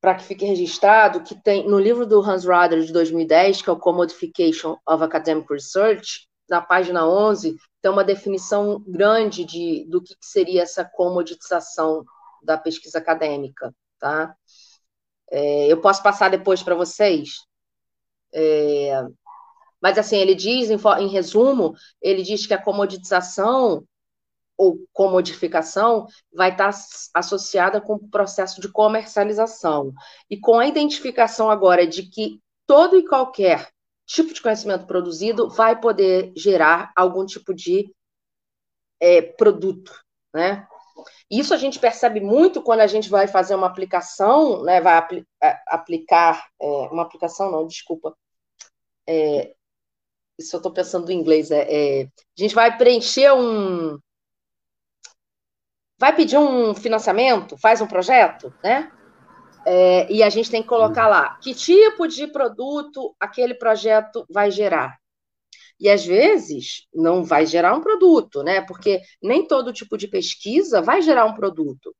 [0.00, 3.72] Para que fique registrado que tem no livro do Hans Rader de 2010, que é
[3.72, 10.14] o Commodification of Academic Research, na página 11, tem uma definição grande de, do que
[10.20, 12.04] seria essa comoditização
[12.42, 14.34] da pesquisa acadêmica, tá?
[15.30, 17.44] É, eu posso passar depois para vocês.
[18.32, 19.02] É,
[19.80, 23.84] mas, assim, ele diz, em, em resumo, ele diz que a comoditização
[24.58, 26.70] ou comodificação vai estar
[27.14, 29.92] associada com o processo de comercialização.
[30.28, 33.70] E com a identificação agora de que todo e qualquer
[34.04, 37.90] tipo de conhecimento produzido vai poder gerar algum tipo de
[39.00, 39.92] é, produto,
[40.34, 40.66] né?
[41.30, 44.80] Isso a gente percebe muito quando a gente vai fazer uma aplicação, né?
[44.80, 48.16] Vai apl é, aplicar é, uma aplicação, não, desculpa,
[49.06, 49.54] é,
[50.38, 53.98] isso eu estou pensando em inglês, é, é, a gente vai preencher um.
[55.98, 58.90] Vai pedir um financiamento, faz um projeto, né?
[59.66, 64.50] É, e a gente tem que colocar lá que tipo de produto aquele projeto vai
[64.50, 64.96] gerar.
[65.80, 68.60] E às vezes não vai gerar um produto, né?
[68.60, 71.94] Porque nem todo tipo de pesquisa vai gerar um produto.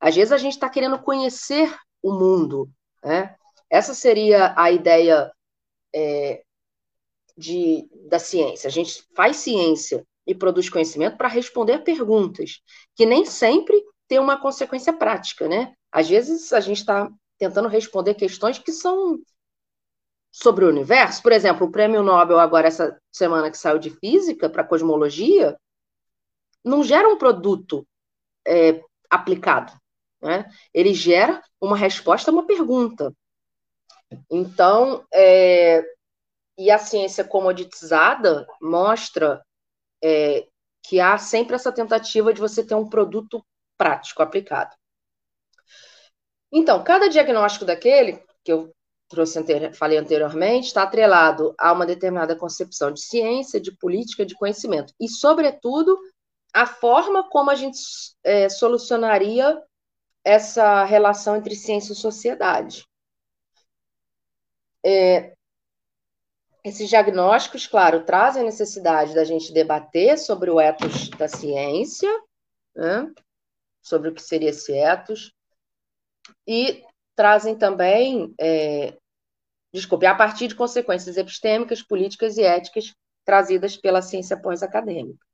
[0.00, 2.68] Às vezes a gente está querendo conhecer o mundo,
[3.02, 3.34] né?
[3.70, 5.30] Essa seria a ideia
[5.94, 6.42] é,
[7.36, 8.68] de, da ciência.
[8.68, 12.60] A gente faz ciência e produz conhecimento para responder perguntas,
[12.94, 15.74] que nem sempre tem uma consequência prática, né?
[15.90, 19.18] Às vezes a gente está tentando responder questões que são
[20.30, 21.22] sobre o universo.
[21.22, 25.56] Por exemplo, o prêmio Nobel, agora, essa semana que saiu de física para cosmologia,
[26.64, 27.86] não gera um produto
[28.46, 29.72] é, aplicado.
[30.20, 30.48] Né?
[30.74, 33.14] Ele gera uma resposta a uma pergunta.
[34.30, 35.82] Então, é,
[36.58, 39.42] e a ciência comoditizada mostra
[40.02, 40.46] é,
[40.82, 43.44] que há sempre essa tentativa de você ter um produto
[43.76, 44.74] prático aplicado.
[46.52, 48.72] Então, cada diagnóstico daquele, que eu
[49.08, 49.38] trouxe,
[49.74, 54.92] falei anteriormente, está atrelado a uma determinada concepção de ciência, de política, de conhecimento.
[55.00, 55.98] E, sobretudo,
[56.54, 57.78] a forma como a gente
[58.24, 59.60] é, solucionaria
[60.24, 62.86] essa relação entre ciência e sociedade.
[64.84, 65.35] É,
[66.68, 72.10] esses diagnósticos, claro, trazem a necessidade da gente debater sobre o ethos da ciência,
[72.74, 73.08] né?
[73.80, 75.32] sobre o que seria esse ethos,
[76.44, 76.82] e
[77.14, 78.96] trazem também, é,
[79.72, 82.92] desculpe, a partir de consequências epistêmicas, políticas e éticas
[83.24, 85.24] trazidas pela ciência pós-acadêmica.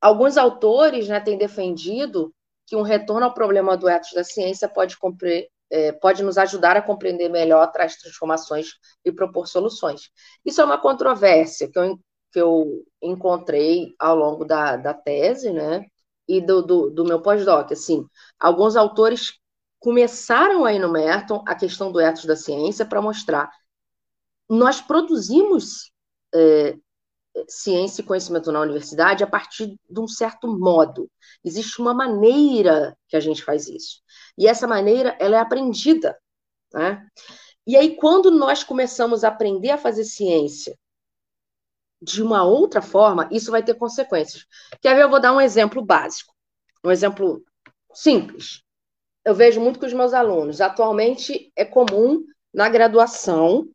[0.00, 2.34] Alguns autores né, têm defendido
[2.66, 6.76] que um retorno ao problema do ethos da ciência pode cumprir, é, pode nos ajudar
[6.76, 8.68] a compreender melhor as transformações
[9.04, 10.10] e propor soluções.
[10.44, 11.98] Isso é uma controvérsia que eu,
[12.32, 15.84] que eu encontrei ao longo da, da tese, né?
[16.28, 17.72] E do, do, do meu pós-doc.
[17.72, 18.06] Assim,
[18.38, 19.32] alguns autores
[19.80, 23.50] começaram aí no Merton a questão do ethos da ciência para mostrar
[24.48, 25.90] nós produzimos
[26.34, 26.76] é,
[27.48, 31.10] ciência e conhecimento na universidade a partir de um certo modo.
[31.44, 34.02] Existe uma maneira que a gente faz isso.
[34.38, 36.18] E essa maneira, ela é aprendida.
[36.72, 37.06] Né?
[37.66, 40.76] E aí, quando nós começamos a aprender a fazer ciência
[42.00, 44.44] de uma outra forma, isso vai ter consequências.
[44.80, 45.02] Quer ver?
[45.02, 46.34] Eu vou dar um exemplo básico.
[46.84, 47.42] Um exemplo
[47.92, 48.62] simples.
[49.24, 50.60] Eu vejo muito com os meus alunos.
[50.60, 53.66] Atualmente, é comum, na graduação,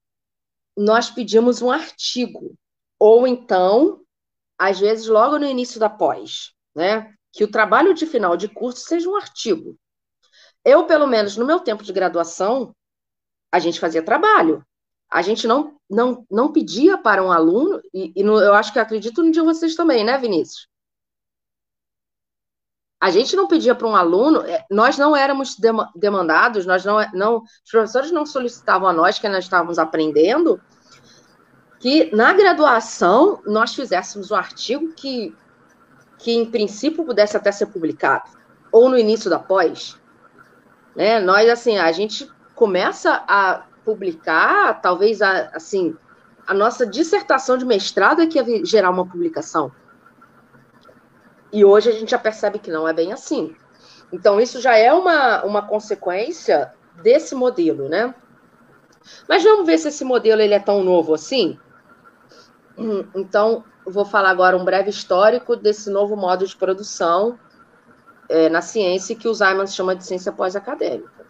[0.78, 2.56] nós pedimos um artigo
[3.00, 4.02] ou então,
[4.58, 7.14] às vezes, logo no início da pós, né?
[7.32, 9.78] Que o trabalho de final de curso seja um artigo.
[10.66, 12.76] Eu, pelo menos, no meu tempo de graduação,
[13.52, 14.66] a gente fazia trabalho.
[15.10, 18.80] A gente não, não, não pedia para um aluno, e, e no, eu acho que
[18.80, 20.68] acredito no de vocês também, né, Vinícius?
[23.02, 25.56] A gente não pedia para um aluno, é, nós não éramos
[25.96, 30.62] demandados, nós não, não, os professores não solicitavam a nós que nós estávamos aprendendo
[31.80, 35.36] que na graduação nós fizéssemos um artigo que,
[36.18, 38.30] que em princípio pudesse até ser publicado,
[38.72, 39.98] ou no início da pós.
[40.96, 41.20] Né?
[41.20, 45.96] Nós, assim, a gente começa a publicar, talvez, a, assim,
[46.46, 49.72] a nossa dissertação de mestrado é que ia gerar uma publicação.
[51.52, 53.56] E hoje a gente já percebe que não é bem assim.
[54.12, 58.14] Então, isso já é uma, uma consequência desse modelo, né?
[59.28, 61.58] Mas vamos ver se esse modelo ele é tão novo assim.
[63.16, 67.38] Então, vou falar agora um breve histórico desse novo modo de produção
[68.30, 71.26] é, na ciência que o Simons chama de ciência pós-acadêmica.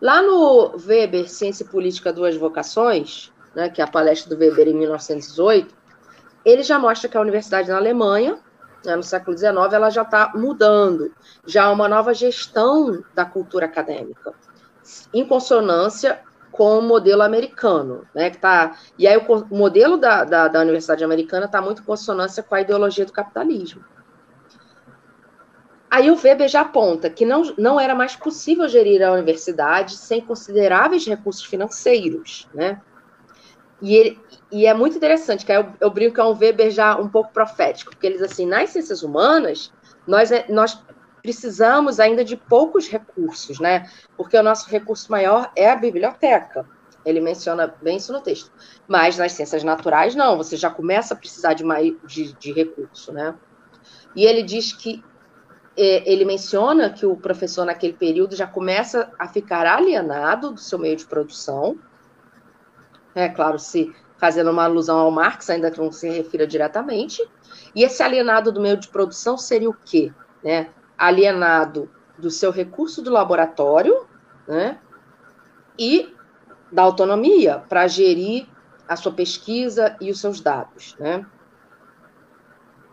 [0.00, 4.68] Lá no Weber, Ciência e Política Duas Vocações, né, que é a palestra do Weber
[4.68, 5.74] em 1918,
[6.44, 8.38] ele já mostra que a universidade na Alemanha,
[8.84, 11.12] né, no século XIX, ela já está mudando,
[11.46, 14.34] já há uma nova gestão da cultura acadêmica,
[15.14, 16.20] em consonância
[16.52, 18.30] com o modelo americano, né?
[18.30, 21.84] Que tá, e aí o, o modelo da, da, da Universidade Americana está muito em
[21.84, 23.82] consonância com a ideologia do capitalismo.
[25.90, 30.20] Aí o Weber já aponta que não, não era mais possível gerir a universidade sem
[30.20, 32.80] consideráveis recursos financeiros, né?
[33.80, 36.96] E, ele, e é muito interessante, que eu, eu brinco que é um Weber já
[36.96, 39.72] um pouco profético, porque eles assim, nas ciências humanas,
[40.06, 40.80] nós, é, nós
[41.22, 43.88] precisamos ainda de poucos recursos, né?
[44.16, 46.66] Porque o nosso recurso maior é a biblioteca.
[47.04, 48.50] Ele menciona bem isso no texto.
[48.88, 53.12] Mas nas ciências naturais, não, você já começa a precisar de, mais, de, de recurso,
[53.12, 53.34] né?
[54.14, 55.02] E ele diz que
[55.76, 60.78] é, ele menciona que o professor naquele período já começa a ficar alienado do seu
[60.78, 61.78] meio de produção.
[63.14, 67.26] É claro, se fazendo uma alusão ao Marx, ainda que não se refira diretamente.
[67.74, 70.12] E esse alienado do meio de produção seria o quê?
[70.44, 70.68] Né?
[71.02, 74.06] Alienado do seu recurso do laboratório,
[74.46, 74.78] né?
[75.76, 76.14] E
[76.70, 78.46] da autonomia para gerir
[78.88, 81.26] a sua pesquisa e os seus dados, né?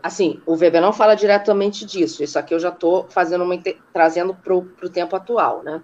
[0.02, 2.24] Assim, o Weber não fala diretamente disso.
[2.24, 3.56] Isso aqui eu já estou fazendo uma
[3.94, 5.84] trazendo para o tempo atual, né?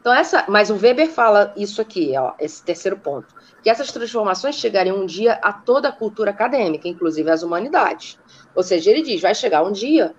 [0.00, 4.54] Então essa, mas o Weber fala isso aqui, ó, esse terceiro ponto, que essas transformações
[4.54, 8.18] chegariam um dia a toda a cultura acadêmica, inclusive as humanidades.
[8.54, 10.14] Ou seja, ele diz, vai chegar um dia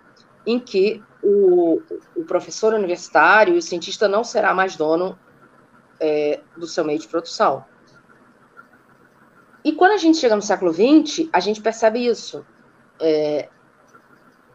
[0.45, 1.81] em que o,
[2.15, 5.19] o professor universitário e o cientista não será mais dono
[5.99, 7.65] é, do seu meio de produção.
[9.63, 12.45] E quando a gente chega no século XX, a gente percebe isso.
[12.99, 13.49] É,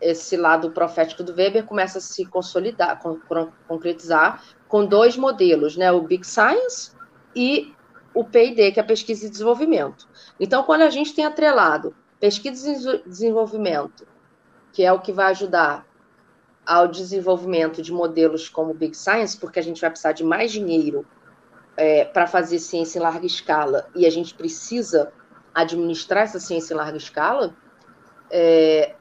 [0.01, 3.21] esse lado profético do Weber começa a se consolidar, con
[3.69, 5.93] concretizar com dois modelos, né?
[5.93, 6.93] O Big Science
[7.37, 7.75] e
[8.15, 10.09] o P&D, que é pesquisa e desenvolvimento.
[10.41, 14.07] Então, quando a gente tem atrelado pesquisa e desenvolvimento
[14.73, 15.87] que é o que vai ajudar
[16.65, 21.05] ao desenvolvimento de modelos como Big Science, porque a gente vai precisar de mais dinheiro
[21.77, 25.13] é, para fazer ciência em larga escala e a gente precisa
[25.55, 27.55] administrar essa ciência em larga escala,
[28.31, 28.95] é,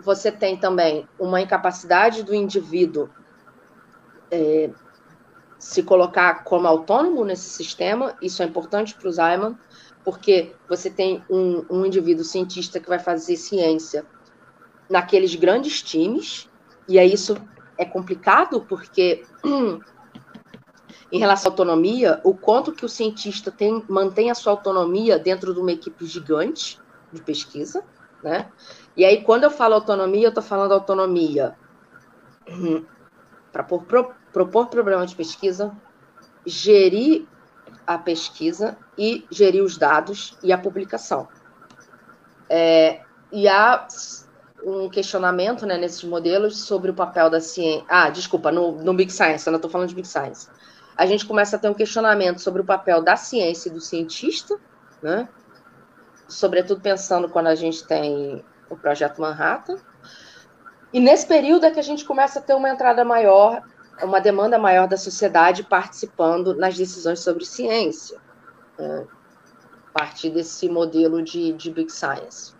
[0.00, 3.10] você tem também uma incapacidade do indivíduo
[4.30, 4.70] é,
[5.58, 9.58] se colocar como autônomo nesse sistema, isso é importante para o Zeiman,
[10.02, 14.06] porque você tem um, um indivíduo cientista que vai fazer ciência
[14.88, 16.48] naqueles grandes times,
[16.90, 17.36] e aí isso
[17.78, 19.24] é complicado porque
[21.12, 25.54] em relação à autonomia, o quanto que o cientista tem, mantém a sua autonomia dentro
[25.54, 26.80] de uma equipe gigante
[27.12, 27.84] de pesquisa,
[28.22, 28.50] né?
[28.96, 31.56] E aí, quando eu falo autonomia, eu estou falando autonomia
[33.52, 35.72] para pro, propor problemas de pesquisa,
[36.44, 37.26] gerir
[37.86, 41.28] a pesquisa e gerir os dados e a publicação.
[42.48, 43.86] É, e a
[44.64, 47.84] um questionamento né, nesses modelos sobre o papel da ciência.
[47.88, 50.48] Ah, desculpa, no, no Big Science, eu não estou falando de Big Science.
[50.96, 54.58] A gente começa a ter um questionamento sobre o papel da ciência e do cientista,
[55.02, 55.28] né?
[56.28, 59.78] sobretudo pensando quando a gente tem o projeto Manhattan.
[60.92, 63.62] E nesse período é que a gente começa a ter uma entrada maior,
[64.02, 68.18] uma demanda maior da sociedade participando nas decisões sobre ciência,
[68.78, 69.06] né?
[69.88, 72.59] a partir desse modelo de, de Big Science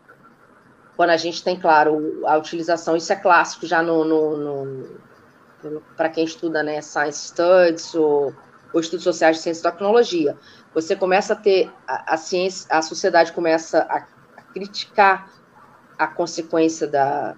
[1.00, 6.10] quando a gente tem, claro, a utilização, isso é clássico já no, no, no para
[6.10, 8.34] quem estuda né, Science Studies ou,
[8.70, 10.36] ou estudos sociais de ciência e tecnologia.
[10.74, 15.30] Você começa a ter, a, a ciência, a sociedade começa a, a criticar
[15.98, 17.34] a consequência da,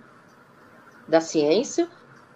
[1.07, 1.89] da ciência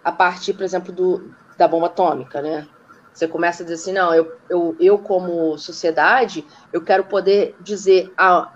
[0.04, 2.68] a partir, por exemplo, do, da bomba atômica, né?
[3.12, 8.14] Você começa a dizer assim, não, eu, eu, eu como sociedade, eu quero poder dizer
[8.16, 8.52] a,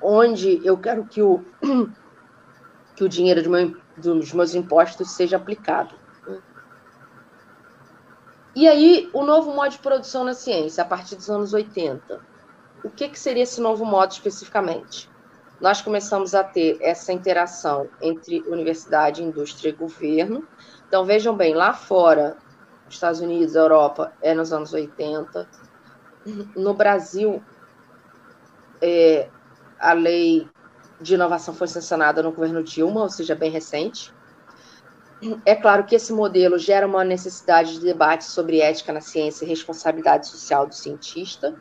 [0.00, 1.44] onde eu quero que o,
[2.94, 5.94] que o dinheiro do meu, dos meus impostos seja aplicado.
[8.54, 12.20] E aí, o novo modo de produção na ciência, a partir dos anos 80.
[12.82, 15.10] o que, que seria esse novo modo especificamente?
[15.60, 20.46] Nós começamos a ter essa interação entre universidade, indústria e governo.
[20.88, 22.38] Então, vejam bem, lá fora,
[22.88, 25.46] Estados Unidos, Europa, é nos anos 80.
[26.56, 27.42] No Brasil,
[28.80, 29.28] é,
[29.78, 30.48] a lei
[31.00, 34.14] de inovação foi sancionada no governo Dilma, ou seja, bem recente.
[35.44, 39.48] É claro que esse modelo gera uma necessidade de debate sobre ética na ciência e
[39.48, 41.54] responsabilidade social do cientista.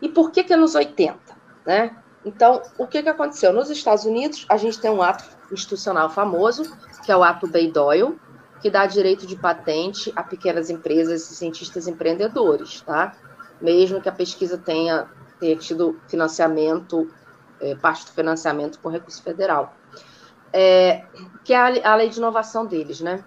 [0.00, 1.18] E por que que é nos 80,
[1.66, 1.96] né?
[2.24, 3.52] Então, o que que aconteceu?
[3.52, 6.64] Nos Estados Unidos, a gente tem um ato institucional famoso,
[7.04, 8.18] que é o ato Bay-Doyle,
[8.60, 13.14] que dá direito de patente a pequenas empresas e cientistas empreendedores, tá?
[13.60, 15.08] Mesmo que a pesquisa tenha,
[15.38, 17.10] tenha tido financiamento,
[17.60, 19.74] é, parte do financiamento com recurso federal
[20.52, 21.04] é,
[21.44, 23.22] que é a, a lei de inovação deles, né?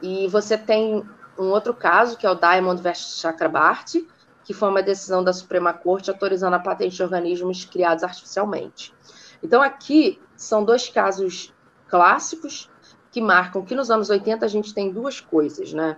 [0.00, 1.04] E você tem
[1.36, 3.18] um outro caso, que é o Diamond vs.
[3.20, 4.06] Chakrabarty,
[4.44, 8.94] que foi uma decisão da Suprema Corte autorizando a patente de organismos criados artificialmente.
[9.42, 11.52] Então, aqui são dois casos
[11.88, 12.70] clássicos
[13.10, 15.96] que marcam que nos anos 80 a gente tem duas coisas, né?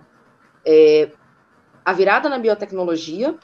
[0.65, 1.11] É,
[1.83, 3.35] a virada na biotecnologia,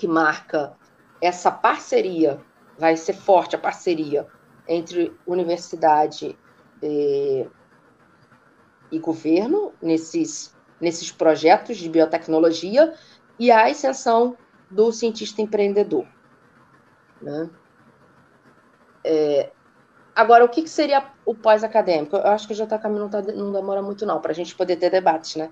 [0.00, 0.72] que marca
[1.20, 2.40] essa parceria,
[2.78, 4.26] vai ser forte a parceria
[4.66, 6.38] entre universidade
[6.82, 7.46] e, eh,
[8.90, 12.94] e governo nesses, nesses projetos de biotecnologia
[13.38, 14.38] e a ascensão
[14.70, 16.06] do cientista empreendedor.
[17.20, 17.50] Né?
[19.04, 19.52] É,
[20.16, 22.16] agora, o que, que seria o pós-acadêmico?
[22.16, 24.54] Eu acho que já está caminho, não, tá, não demora muito não, para a gente
[24.54, 25.50] poder ter debates, né?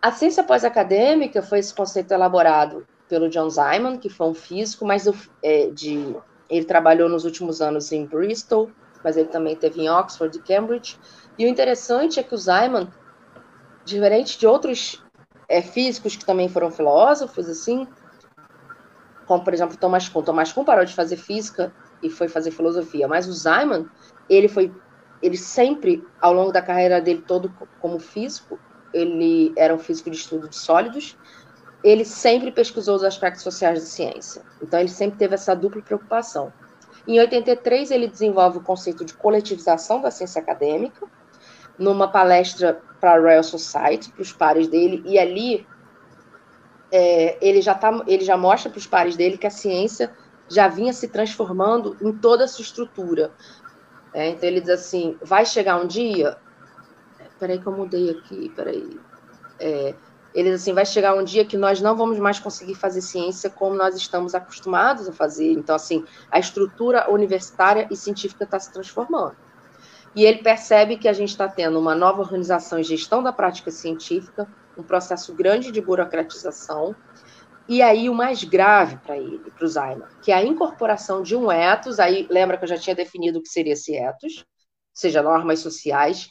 [0.00, 5.06] A ciência pós-acadêmica foi esse conceito elaborado pelo John Simon, que foi um físico, mas
[5.42, 6.16] é, de
[6.48, 8.70] ele trabalhou nos últimos anos em Bristol,
[9.02, 10.98] mas ele também teve em Oxford e Cambridge.
[11.38, 12.86] E o interessante é que o Simon,
[13.84, 15.02] diferente de outros
[15.48, 17.86] é, físicos que também foram filósofos, assim,
[19.26, 20.22] como por exemplo Thomas Kuhn.
[20.22, 23.86] Thomas Kuhn parou de fazer física e foi fazer filosofia, mas o Simon,
[24.28, 24.72] ele foi,
[25.22, 28.58] ele sempre, ao longo da carreira dele todo como físico,
[28.92, 31.16] ele era um físico de estudo de sólidos,
[31.84, 34.42] ele sempre pesquisou os aspectos sociais da ciência.
[34.62, 36.50] Então, ele sempre teve essa dupla preocupação.
[37.06, 41.06] Em 83, ele desenvolve o conceito de coletivização da ciência acadêmica,
[41.78, 45.66] numa palestra para a Royal Society, para os pares dele, e ali
[46.90, 50.10] é, ele, já tá, ele já mostra para os pares dele que a ciência
[50.48, 53.30] já vinha se transformando em toda a sua estrutura.
[54.14, 56.38] É, então, ele diz assim: vai chegar um dia.
[57.38, 58.98] Peraí, que eu mudei aqui, peraí.
[59.58, 59.94] É,
[60.34, 63.76] eles assim, vai chegar um dia que nós não vamos mais conseguir fazer ciência como
[63.76, 65.52] nós estamos acostumados a fazer.
[65.52, 69.36] Então, assim, a estrutura universitária e científica está se transformando.
[70.14, 73.70] E ele percebe que a gente está tendo uma nova organização e gestão da prática
[73.70, 76.96] científica, um processo grande de burocratização,
[77.68, 81.34] e aí o mais grave para ele, para o Zayman, que é a incorporação de
[81.34, 84.44] um ethos, aí lembra que eu já tinha definido o que seria esse ethos, ou
[84.92, 86.30] seja, normas sociais,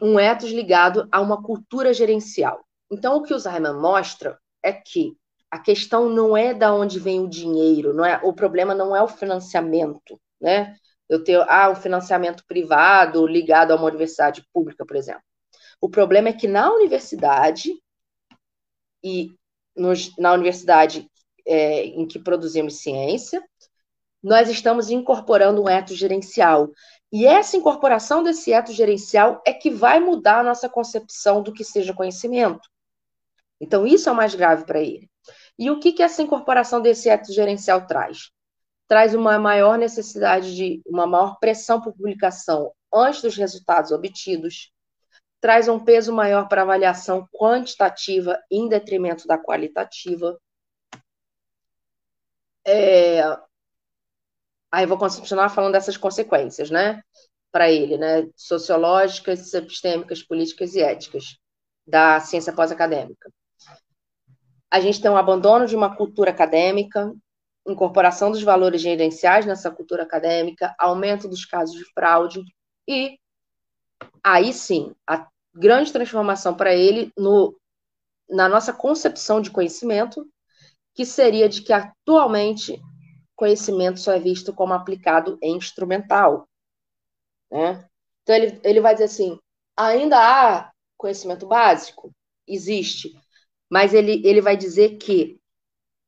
[0.00, 2.63] um ethos ligado a uma cultura gerencial.
[2.94, 5.16] Então, o que o Zayman mostra é que
[5.50, 9.02] a questão não é da onde vem o dinheiro, não é, o problema não é
[9.02, 10.76] o financiamento, né?
[11.08, 15.22] Eu tenho ah, um financiamento privado ligado a uma universidade pública, por exemplo.
[15.80, 17.72] O problema é que na universidade
[19.02, 19.34] e
[19.76, 21.10] nos, na universidade
[21.44, 23.42] é, em que produzimos ciência,
[24.22, 26.70] nós estamos incorporando um eto gerencial.
[27.12, 31.64] E essa incorporação desse eto gerencial é que vai mudar a nossa concepção do que
[31.64, 32.68] seja conhecimento.
[33.64, 35.10] Então, isso é o mais grave para ele.
[35.58, 38.30] E o que, que essa incorporação desse eto gerencial traz?
[38.86, 44.70] Traz uma maior necessidade de uma maior pressão por publicação antes dos resultados obtidos,
[45.40, 50.38] traz um peso maior para avaliação quantitativa em detrimento da qualitativa.
[52.66, 53.22] É...
[54.70, 57.02] Aí vou continuar falando dessas consequências, né?
[57.50, 58.28] Para ele, né?
[58.36, 61.38] Sociológicas, epistêmicas, políticas e éticas
[61.86, 63.30] da ciência pós-acadêmica
[64.74, 67.14] a gente tem um abandono de uma cultura acadêmica,
[67.64, 72.42] incorporação dos valores gerenciais nessa cultura acadêmica, aumento dos casos de fraude
[72.88, 73.16] e
[74.20, 77.56] aí sim, a grande transformação para ele no,
[78.28, 80.28] na nossa concepção de conhecimento,
[80.92, 82.82] que seria de que atualmente
[83.36, 86.48] conhecimento só é visto como aplicado em instrumental.
[87.48, 87.88] Né?
[88.24, 89.38] Então ele, ele vai dizer assim,
[89.76, 92.10] ainda há conhecimento básico?
[92.44, 93.14] Existe
[93.70, 95.38] mas ele, ele vai dizer que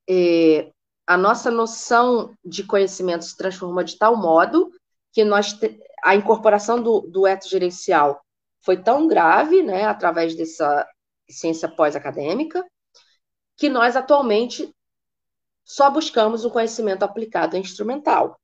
[0.09, 0.71] é,
[1.07, 4.71] a nossa noção de conhecimento se transforma de tal modo
[5.13, 8.21] que nós te, a incorporação do, do eto gerencial
[8.63, 10.87] foi tão grave, né, através dessa
[11.31, 12.65] ciência pós-acadêmica,
[13.57, 14.75] que nós atualmente
[15.65, 18.39] só buscamos o conhecimento aplicado e instrumental.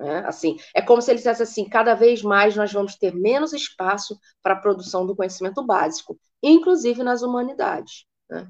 [0.00, 3.52] É, assim, é como se ele dissesse assim: cada vez mais nós vamos ter menos
[3.52, 8.04] espaço para a produção do conhecimento básico, inclusive nas humanidades.
[8.30, 8.48] Né?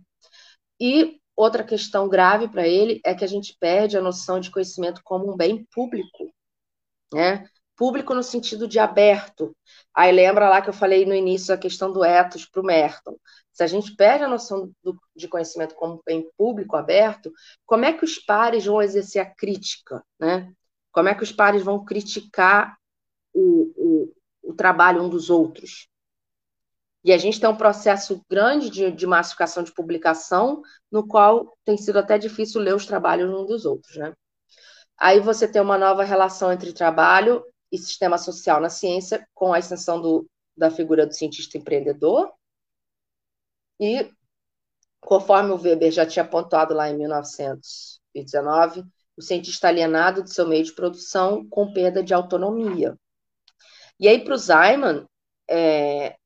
[0.81, 5.01] E outra questão grave para ele é que a gente perde a noção de conhecimento
[5.03, 6.33] como um bem público.
[7.13, 7.49] Né?
[7.77, 9.57] Público no sentido de aberto.
[9.95, 13.17] Aí lembra lá que eu falei no início a questão do ethos para o Merton.
[13.53, 17.33] Se a gente perde a noção do, de conhecimento como bem público, aberto,
[17.65, 20.53] como é que os pares vão exercer a crítica, né?
[20.93, 22.76] Como é que os pares vão criticar
[23.32, 25.89] o, o, o trabalho um dos outros?
[27.05, 31.76] E a gente tem um processo grande de, de, massificação de publicação, no qual tem
[31.76, 34.12] sido até difícil ler os trabalhos um dos outros, né?
[34.99, 39.59] Aí você tem uma nova relação entre trabalho e sistema social na ciência, com a
[39.59, 42.32] extensão do, da figura do cientista empreendedor.
[43.80, 44.11] E,
[45.01, 48.84] conforme o Weber já tinha pontuado lá em 1919,
[49.19, 52.97] o cientista alienado de seu meio de produção com perda de autonomia.
[53.99, 55.05] E aí, para o Zeiman,
[55.51, 56.16] é,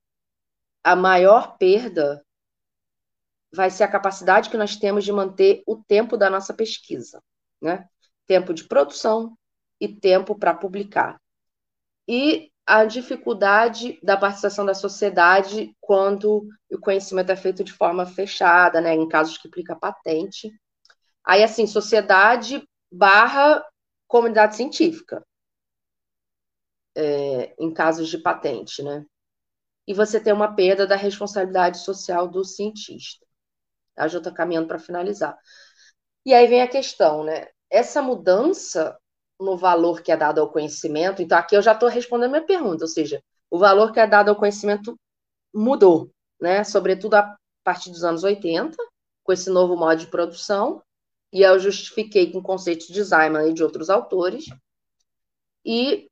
[0.85, 2.23] a maior perda
[3.51, 7.23] vai ser a capacidade que nós temos de manter o tempo da nossa pesquisa,
[7.61, 7.89] né?
[8.27, 9.37] Tempo de produção
[9.81, 11.19] e tempo para publicar.
[12.07, 18.83] E a dificuldade da participação da sociedade quando o conhecimento é feito de forma fechada,
[18.83, 18.95] né?
[18.95, 20.53] Em casos que implica patente.
[21.25, 22.63] Aí, assim, sociedade
[22.93, 23.65] barra
[24.07, 25.25] comunidade científica,
[26.95, 29.05] é, em casos de patente, né?
[29.87, 33.27] E você tem uma perda da responsabilidade social do cientista.
[33.97, 35.37] A já estou caminhando para finalizar.
[36.25, 37.49] E aí vem a questão, né?
[37.71, 38.97] Essa mudança
[39.41, 42.85] no valor que é dado ao conhecimento, então aqui eu já estou respondendo minha pergunta,
[42.85, 43.21] ou seja,
[43.51, 44.97] o valor que é dado ao conhecimento
[45.53, 46.63] mudou, né?
[46.65, 48.77] Sobretudo a partir dos anos 80,
[49.25, 50.83] com esse novo modo de produção,
[51.33, 54.45] e eu justifiquei com conceitos de Zeiman e de outros autores.
[55.65, 56.09] E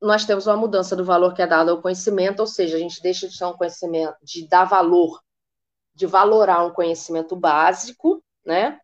[0.00, 3.00] nós temos uma mudança do valor que é dado ao conhecimento, ou seja, a gente
[3.02, 5.22] deixa de ter um conhecimento, de dar valor,
[5.94, 8.80] de valorar um conhecimento básico, né?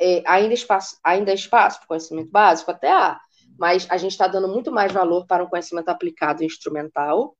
[0.00, 2.70] É, ainda, espaço, ainda espaço para conhecimento básico?
[2.70, 3.20] Até há,
[3.58, 7.36] mas a gente está dando muito mais valor para um conhecimento aplicado e instrumental,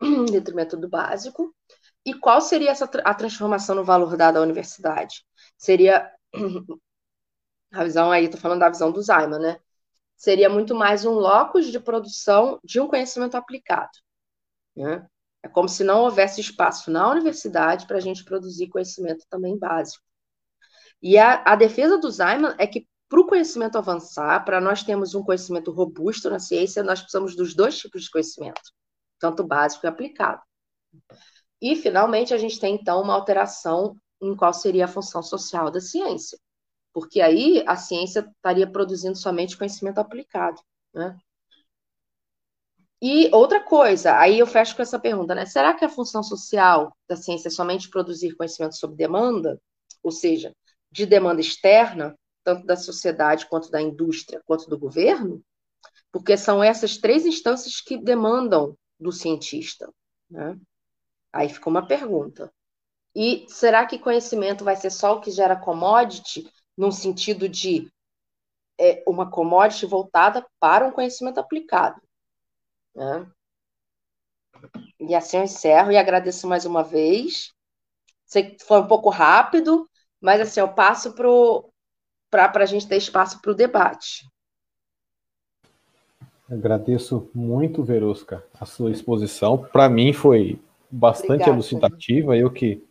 [0.00, 1.54] em detrimento do básico.
[2.04, 5.24] E qual seria essa, a transformação no valor dado à universidade?
[5.56, 6.10] Seria
[7.72, 9.60] a visão aí, estou falando da visão do Zaiman, né?
[10.16, 13.90] Seria muito mais um locus de produção de um conhecimento aplicado.
[14.76, 15.06] Né?
[15.42, 20.04] É como se não houvesse espaço na universidade para a gente produzir conhecimento também básico.
[21.02, 25.14] E a, a defesa do Zaiman é que para o conhecimento avançar, para nós termos
[25.14, 28.62] um conhecimento robusto na ciência, nós precisamos dos dois tipos de conhecimento,
[29.18, 30.40] tanto básico e aplicado.
[31.60, 35.80] E, finalmente, a gente tem, então, uma alteração em qual seria a função social da
[35.80, 36.38] ciência.
[36.92, 40.60] Porque aí a ciência estaria produzindo somente conhecimento aplicado.
[40.94, 41.16] Né?
[43.00, 45.44] E outra coisa, aí eu fecho com essa pergunta, né?
[45.44, 49.60] Será que a função social da ciência é somente produzir conhecimento sob demanda?
[50.04, 50.54] Ou seja,
[50.88, 55.42] de demanda externa, tanto da sociedade quanto da indústria, quanto do governo?
[56.12, 59.92] Porque são essas três instâncias que demandam do cientista.
[60.30, 60.56] Né?
[61.32, 62.52] Aí fica uma pergunta.
[63.14, 67.90] E será que conhecimento vai ser só o que gera commodity, num sentido de
[68.80, 72.00] é, uma commodity voltada para um conhecimento aplicado?
[72.94, 73.26] Né?
[74.98, 77.52] E assim eu encerro e agradeço mais uma vez.
[78.24, 79.88] Sei que foi um pouco rápido,
[80.20, 84.26] mas assim, eu passo para a gente ter espaço para o debate.
[86.50, 89.58] Agradeço muito, Verusca, a sua exposição.
[89.58, 90.60] Para mim foi
[90.90, 91.50] bastante Obrigada.
[91.52, 92.36] elucidativa.
[92.36, 92.82] Eu que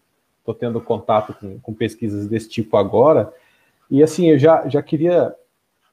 [0.42, 3.34] estou tendo contato com, com, pesquisas desse tipo agora.
[3.90, 5.36] E assim, eu já, já queria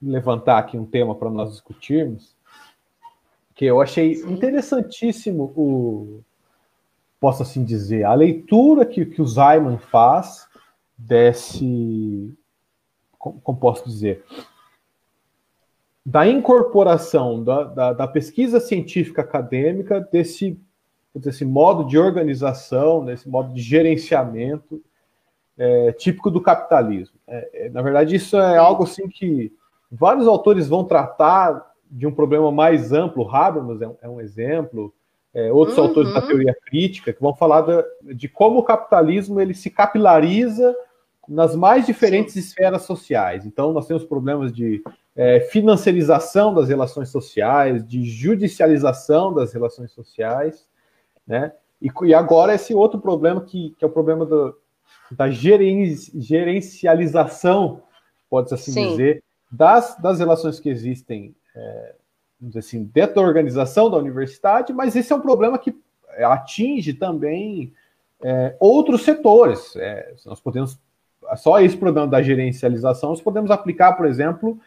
[0.00, 2.34] levantar aqui um tema para nós discutirmos,
[3.54, 4.32] que eu achei Sim.
[4.32, 6.20] interessantíssimo o,
[7.20, 10.48] posso assim dizer, a leitura que, que o Zayman faz
[10.96, 12.32] desse,
[13.18, 14.24] como, como posso dizer,
[16.04, 20.58] da incorporação da, da, da pesquisa científica acadêmica desse
[21.24, 24.80] esse modo de organização, né, esse modo de gerenciamento
[25.56, 27.18] é, típico do capitalismo.
[27.26, 29.52] É, é, na verdade, isso é algo assim que
[29.90, 33.28] vários autores vão tratar de um problema mais amplo.
[33.34, 34.94] Habermas é um, é um exemplo,
[35.34, 35.84] é, outros uhum.
[35.84, 40.74] autores da teoria crítica que vão falar de, de, como o capitalismo ele se capilariza
[41.28, 42.40] nas mais diferentes Sim.
[42.40, 43.44] esferas sociais.
[43.44, 44.82] Então, nós temos problemas de
[45.14, 50.66] é, financiarização das relações sociais, de judicialização das relações sociais,
[51.28, 51.52] né?
[51.80, 54.58] E, e agora esse outro problema que, que é o problema do,
[55.12, 57.82] da gerencialização
[58.28, 58.90] pode assim Sim.
[58.90, 61.94] dizer, das, das relações que existem, é,
[62.40, 65.76] vamos dizer assim, dentro da organização da universidade, mas esse é um problema que
[66.18, 67.72] atinge também
[68.20, 69.76] é, outros setores.
[69.76, 70.78] É, nós podemos,
[71.36, 74.58] só esse problema da gerencialização, nós podemos aplicar, por exemplo,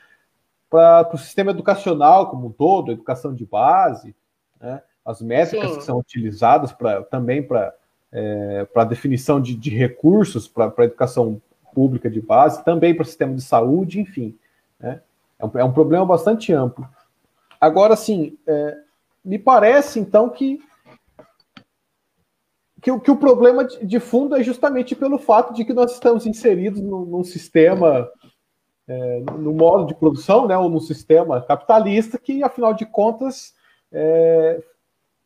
[0.70, 4.16] para o sistema educacional como um todo, educação de base,
[4.60, 4.82] né?
[5.06, 5.78] As métricas Sim.
[5.78, 7.74] que são utilizadas pra, também para
[8.12, 11.42] é, para definição de, de recursos para a educação
[11.74, 14.38] pública de base, também para o sistema de saúde, enfim.
[14.80, 15.02] Né?
[15.40, 16.88] É, um, é, um, problema bastante amplo.
[17.60, 18.78] Agora, sim, é,
[19.24, 20.60] me parece, então, que,
[22.82, 26.26] que, que, o problema de, de, fundo é justamente pelo fato de que nós estamos
[26.26, 28.10] inseridos num, num sistema,
[28.88, 33.54] é, no modo de produção, né, ou num sistema capitalista que, afinal de contas,
[33.92, 34.62] é,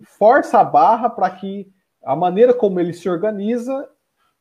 [0.04, 1.72] força a barra para que
[2.04, 3.89] a maneira como ele se organiza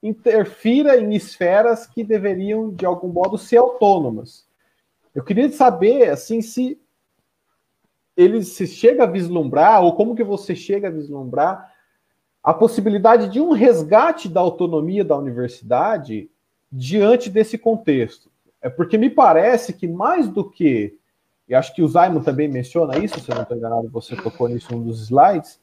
[0.02, 4.46] interfira em esferas que deveriam, de algum modo, ser autônomas.
[5.14, 6.78] Eu queria saber, assim, se
[8.14, 11.72] ele se chega a vislumbrar, ou como que você chega a vislumbrar,
[12.42, 16.30] a possibilidade de um resgate da autonomia da universidade
[16.70, 18.30] diante desse contexto.
[18.60, 20.98] É porque me parece que mais do que,
[21.48, 24.48] e acho que o Zaimon também menciona isso, se eu não estou enganado, você tocou
[24.48, 25.60] nisso em um dos slides,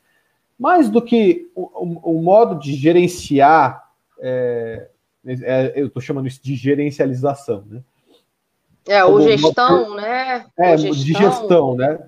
[0.57, 4.87] mais do que o, o, o modo de gerenciar, é,
[5.25, 7.81] é, eu estou chamando isso de gerencialização, né?
[8.87, 10.45] É, ou gestão, né?
[10.57, 11.03] É, gestão.
[11.03, 11.99] de gestão, né?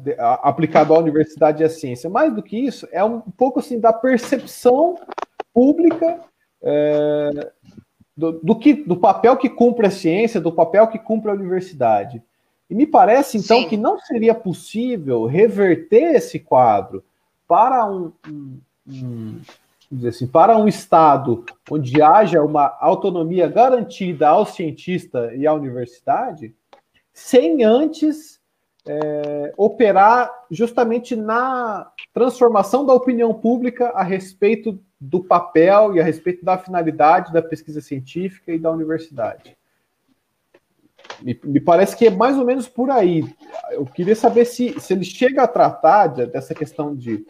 [0.42, 2.10] Aplicado à universidade e à ciência.
[2.10, 4.96] Mais do que isso, é um pouco assim da percepção
[5.54, 6.20] pública
[6.64, 7.52] é,
[8.18, 12.24] do, do, que, do papel que cumpre a ciência, do papel que cumpre a universidade.
[12.70, 13.70] E me parece, então, Sim.
[13.70, 17.04] que não seria possível reverter esse quadro
[17.48, 19.42] para um, um, um
[19.92, 26.54] dizer assim, para um Estado onde haja uma autonomia garantida ao cientista e à universidade,
[27.14, 28.42] sem antes
[28.86, 36.44] é, operar justamente na transformação da opinião pública a respeito do papel e a respeito
[36.44, 39.56] da finalidade da pesquisa científica e da universidade.
[41.22, 43.24] Me, me, parece que é mais ou menos por aí.
[43.72, 47.26] Eu queria saber se, se ele chega a tratar de, dessa questão de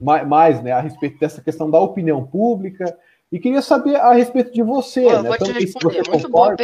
[0.00, 2.96] mais, né, a respeito dessa questão da opinião pública.
[3.30, 5.28] E queria saber a respeito de você, eu né?
[5.28, 6.08] Vou te responder.
[6.08, 6.56] Muito boa,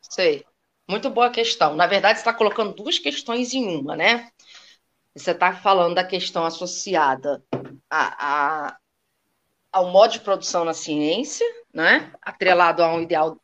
[0.00, 0.44] Sei.
[0.88, 1.74] Muito boa questão.
[1.74, 4.28] Na verdade, você está colocando duas questões em uma, né?
[5.14, 7.42] Você está falando da questão associada
[7.90, 8.76] a, a,
[9.72, 12.12] ao modo de produção na ciência, né?
[12.20, 13.36] Atrelado a um ideal,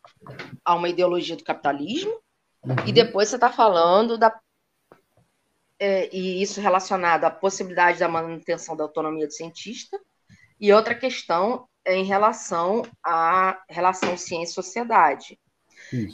[0.65, 2.13] a uma ideologia do capitalismo.
[2.63, 2.77] Uhum.
[2.87, 4.39] E depois você está falando da
[5.79, 9.99] é, e isso relacionado à possibilidade da manutenção da autonomia do cientista,
[10.61, 15.39] e outra questão é em relação à relação ciência-sociedade.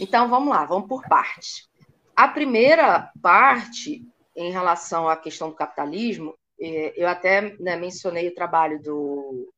[0.01, 1.69] Então, vamos lá, vamos por partes.
[2.15, 8.35] A primeira parte, em relação à questão do capitalismo, é, eu até né, mencionei o
[8.35, 9.53] trabalho do,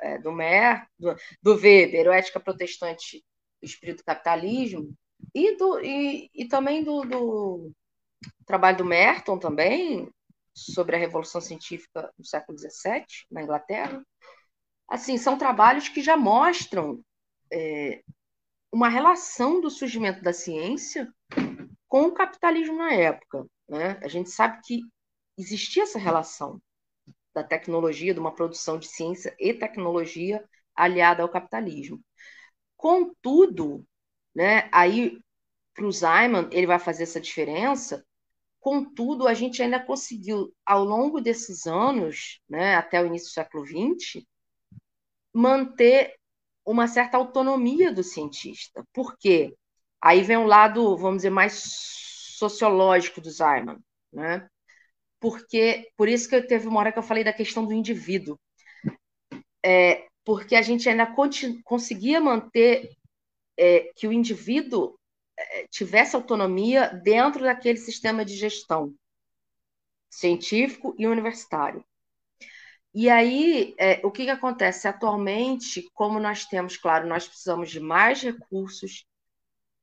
[0.00, 3.22] é, do Mer, do, do Weber, o Ética Protestante,
[3.64, 4.94] Espírito Capitalismo,
[5.34, 7.72] e, do, e, e também do, do
[8.46, 10.08] trabalho do Merton também,
[10.54, 14.04] sobre a Revolução Científica do século XVII, na Inglaterra.
[14.88, 17.02] Assim, são trabalhos que já mostram
[17.52, 18.02] é,
[18.72, 21.12] uma relação do surgimento da ciência
[21.88, 23.46] com o capitalismo na época.
[23.68, 23.98] Né?
[24.02, 24.82] A gente sabe que
[25.38, 26.60] existia essa relação
[27.34, 30.44] da tecnologia, de uma produção de ciência e tecnologia
[30.74, 32.00] aliada ao capitalismo.
[32.84, 33.86] Contudo,
[34.34, 35.18] né, aí
[35.74, 38.04] para o Simon, ele vai fazer essa diferença
[38.64, 43.62] Contudo, a gente ainda conseguiu, ao longo desses anos, né, até o início do século
[43.66, 44.24] XX,
[45.34, 46.14] manter
[46.64, 48.82] uma certa autonomia do cientista.
[48.90, 49.54] Por quê?
[50.00, 51.62] Aí vem um lado, vamos dizer, mais
[52.38, 53.78] sociológico do Zeiman,
[54.10, 54.48] né?
[55.20, 58.40] Porque, por isso que teve uma hora que eu falei da questão do indivíduo.
[59.62, 61.06] É, porque a gente ainda
[61.64, 62.96] conseguia manter
[63.56, 64.98] é, que o indivíduo
[65.70, 68.94] tivesse autonomia dentro daquele sistema de gestão
[70.08, 71.84] científico e universitário.
[72.94, 74.86] E aí, é, o que, que acontece?
[74.86, 79.04] Atualmente, como nós temos, claro, nós precisamos de mais recursos,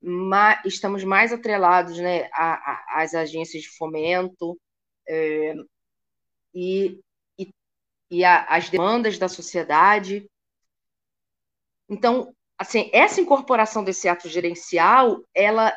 [0.01, 4.57] mais, estamos mais atrelados né, às agências de fomento
[5.05, 5.53] é,
[6.55, 7.01] e,
[7.37, 7.49] e,
[8.09, 10.25] e a, as demandas da sociedade.
[11.91, 15.73] Então, assim, essa incorporação desse ato gerencial, ela,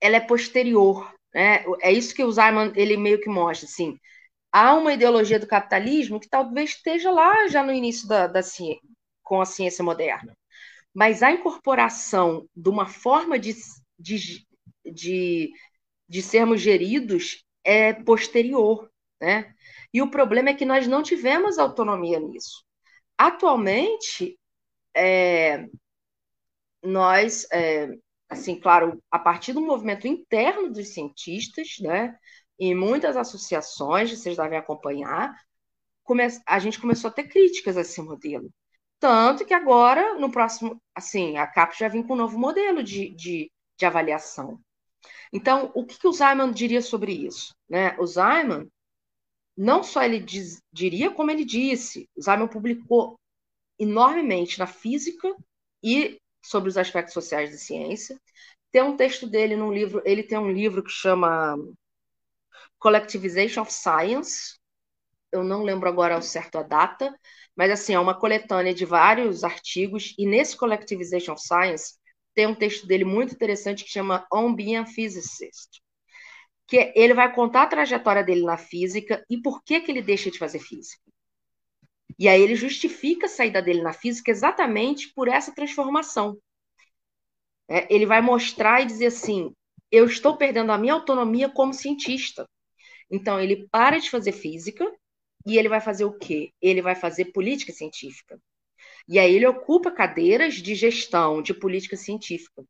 [0.00, 1.64] ela é posterior, né?
[1.80, 3.98] É isso que o Zeiman, ele meio que mostra, assim,
[4.52, 8.80] há uma ideologia do capitalismo que talvez esteja lá já no início da, da ciência,
[9.22, 10.32] com a ciência moderna,
[10.94, 13.54] mas a incorporação de uma forma de,
[13.98, 14.46] de
[14.92, 15.52] de,
[16.08, 18.90] de sermos geridos é posterior,
[19.20, 19.52] né?
[19.92, 22.64] E o problema é que nós não tivemos autonomia nisso.
[23.18, 24.38] Atualmente,
[24.96, 25.68] é,
[26.82, 27.88] nós, é,
[28.28, 32.16] assim, claro, a partir do movimento interno dos cientistas, né,
[32.58, 35.34] em muitas associações, vocês devem acompanhar,
[36.46, 38.50] a gente começou a ter críticas a esse modelo.
[38.98, 43.10] Tanto que agora, no próximo, assim, a CAP já vem com um novo modelo de,
[43.10, 44.60] de, de avaliação.
[45.32, 47.54] Então, o que, que o Simon diria sobre isso?
[47.68, 47.96] Né?
[47.98, 48.66] O Simon,
[49.56, 53.18] não só ele diz, diria, como ele disse, o Simon publicou
[53.78, 55.34] enormemente na física
[55.82, 58.20] e sobre os aspectos sociais da ciência.
[58.70, 61.56] Tem um texto dele num livro, ele tem um livro que chama
[62.78, 64.58] Collectivization of Science.
[65.32, 67.14] Eu não lembro agora ao certo a data,
[67.54, 71.94] mas assim, é uma coletânea de vários artigos e nesse Collectivization of Science
[72.34, 75.80] tem um texto dele muito interessante que chama On Being a Physicist.
[76.66, 80.30] Que ele vai contar a trajetória dele na física e por que que ele deixa
[80.30, 81.00] de fazer física.
[82.18, 86.38] E aí ele justifica a saída dele na física exatamente por essa transformação.
[87.68, 89.52] É, ele vai mostrar e dizer assim:
[89.90, 92.48] eu estou perdendo a minha autonomia como cientista.
[93.10, 94.90] Então ele para de fazer física
[95.46, 96.52] e ele vai fazer o quê?
[96.60, 98.38] Ele vai fazer política científica.
[99.08, 102.64] E aí ele ocupa cadeiras de gestão, de política científica.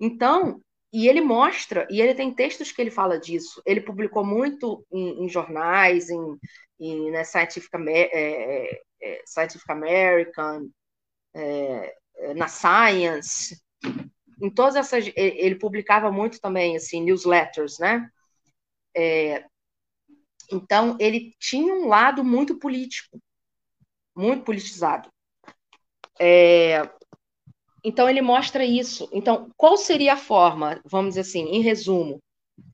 [0.00, 0.60] Então,
[0.94, 3.60] e ele mostra, e ele tem textos que ele fala disso.
[3.66, 6.38] Ele publicou muito em, em jornais, em,
[6.78, 10.68] em né, Scientific, é, é, Scientific American,
[11.34, 13.60] é, é, na Science,
[14.40, 18.08] em todas essas, ele publicava muito também assim newsletters, né?
[18.96, 19.44] É,
[20.52, 23.20] então ele tinha um lado muito político,
[24.14, 25.10] muito politizado.
[26.20, 26.88] É,
[27.84, 29.08] então ele mostra isso.
[29.12, 32.18] Então, qual seria a forma, vamos dizer assim, em resumo,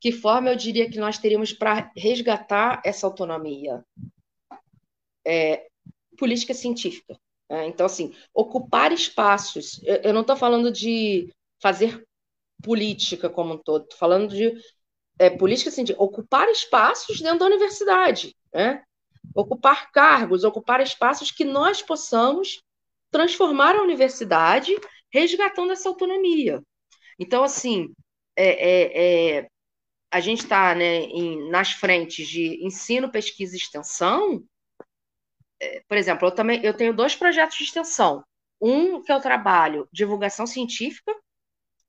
[0.00, 3.84] que forma eu diria que nós teríamos para resgatar essa autonomia?
[5.26, 5.66] É,
[6.16, 7.18] política científica.
[7.50, 7.66] Né?
[7.66, 9.80] Então, assim, ocupar espaços.
[9.82, 12.04] Eu, eu não estou falando de fazer
[12.62, 14.54] política como um todo, estou falando de
[15.18, 18.82] é, política científica, ocupar espaços dentro da universidade, né?
[19.34, 22.62] ocupar cargos, ocupar espaços que nós possamos
[23.10, 24.74] transformar a universidade
[25.12, 26.62] resgatando essa autonomia.
[27.18, 27.92] Então, assim,
[28.36, 29.48] é, é, é
[30.12, 31.06] a gente está né,
[31.50, 34.42] nas frentes de ensino, pesquisa e extensão.
[35.60, 38.24] É, por exemplo, eu também eu tenho dois projetos de extensão.
[38.60, 41.14] Um que eu trabalho divulgação científica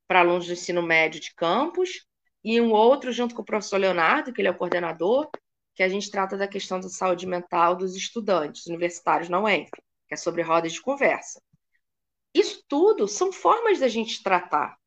[0.07, 2.05] para alunos do ensino médio de campus,
[2.43, 5.29] e um outro junto com o professor Leonardo, que ele é o coordenador,
[5.75, 9.69] que a gente trata da questão da saúde mental dos estudantes universitários na UENF,
[10.07, 11.41] que é sobre rodas de conversa.
[12.33, 14.77] Isso tudo são formas da gente tratar,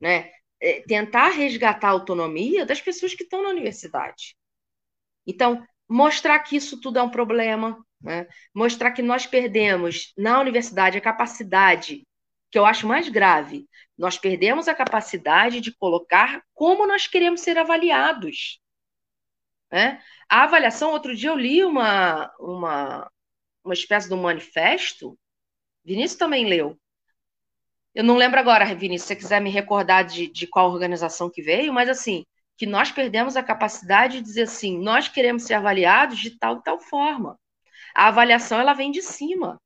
[0.00, 0.30] né?
[0.60, 4.36] É, tentar resgatar a autonomia das pessoas que estão na universidade.
[5.24, 8.26] Então, mostrar que isso tudo é um problema, né?
[8.54, 12.06] mostrar que nós perdemos na universidade a capacidade,
[12.50, 17.58] que eu acho mais grave, nós perdemos a capacidade de colocar como nós queremos ser
[17.58, 18.60] avaliados.
[19.70, 20.02] Né?
[20.28, 23.10] A avaliação, outro dia eu li uma, uma,
[23.64, 25.18] uma espécie de um manifesto,
[25.88, 26.78] Vinícius também leu,
[27.94, 31.42] eu não lembro agora, Vinícius, se você quiser me recordar de, de qual organização que
[31.42, 32.24] veio, mas assim,
[32.56, 36.62] que nós perdemos a capacidade de dizer assim, nós queremos ser avaliados de tal e
[36.62, 37.38] tal forma.
[37.94, 39.60] A avaliação ela vem de cima.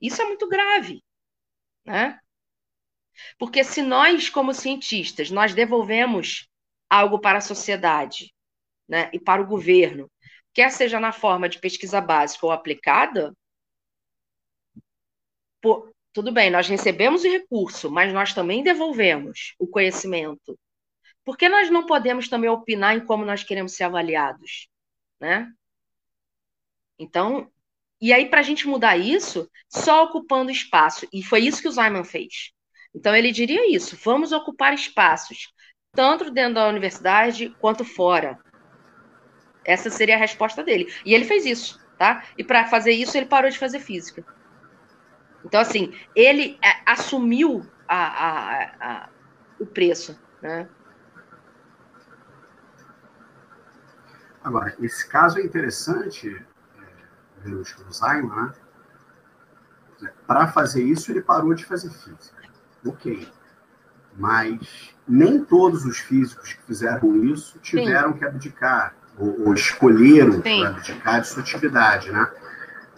[0.00, 1.02] Isso é muito grave,
[1.84, 2.20] né?
[3.38, 6.46] Porque se nós, como cientistas, nós devolvemos
[6.88, 8.32] algo para a sociedade,
[8.86, 10.10] né, e para o governo,
[10.52, 13.34] quer seja na forma de pesquisa básica ou aplicada,
[16.12, 20.58] tudo bem, nós recebemos o recurso, mas nós também devolvemos o conhecimento.
[21.24, 24.68] Por que nós não podemos também opinar em como nós queremos ser avaliados?
[25.18, 25.50] Né?
[26.98, 27.50] Então,
[28.00, 31.08] e aí, para a gente mudar isso, só ocupando espaço.
[31.12, 32.52] E foi isso que o Simon fez.
[32.94, 35.52] Então, ele diria isso: vamos ocupar espaços,
[35.92, 38.38] tanto dentro da universidade quanto fora.
[39.64, 40.92] Essa seria a resposta dele.
[41.04, 42.24] E ele fez isso, tá?
[42.36, 44.24] E para fazer isso, ele parou de fazer física.
[45.44, 49.08] Então, assim, ele é, assumiu a, a, a,
[49.58, 50.68] o preço, né?
[54.42, 56.44] Agora, esse caso é interessante,
[57.44, 58.52] é, o Alzheimer, né?
[60.26, 62.42] Para fazer isso, ele parou de fazer física.
[62.84, 63.28] Ok.
[64.16, 68.18] Mas nem todos os físicos que fizeram isso tiveram Sim.
[68.18, 72.30] que abdicar, ou, ou escolheram abdicar de sua atividade, né?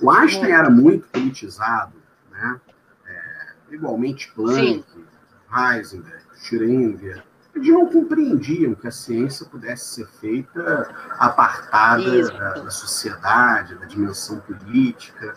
[0.01, 1.95] O Einstein era muito politizado,
[2.37, 2.61] né?
[3.07, 5.05] É, igualmente Planck, Sim.
[5.53, 7.25] Heisenberg, Schrödinger,
[7.55, 14.41] eles não compreendiam que a ciência pudesse ser feita apartada da, da, sociedade, da dimensão
[14.41, 15.35] política.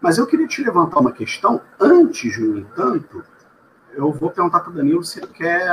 [0.00, 3.24] Mas eu queria te levantar uma questão, antes, no entanto,
[3.92, 5.68] eu vou perguntar para o Danilo se ele quer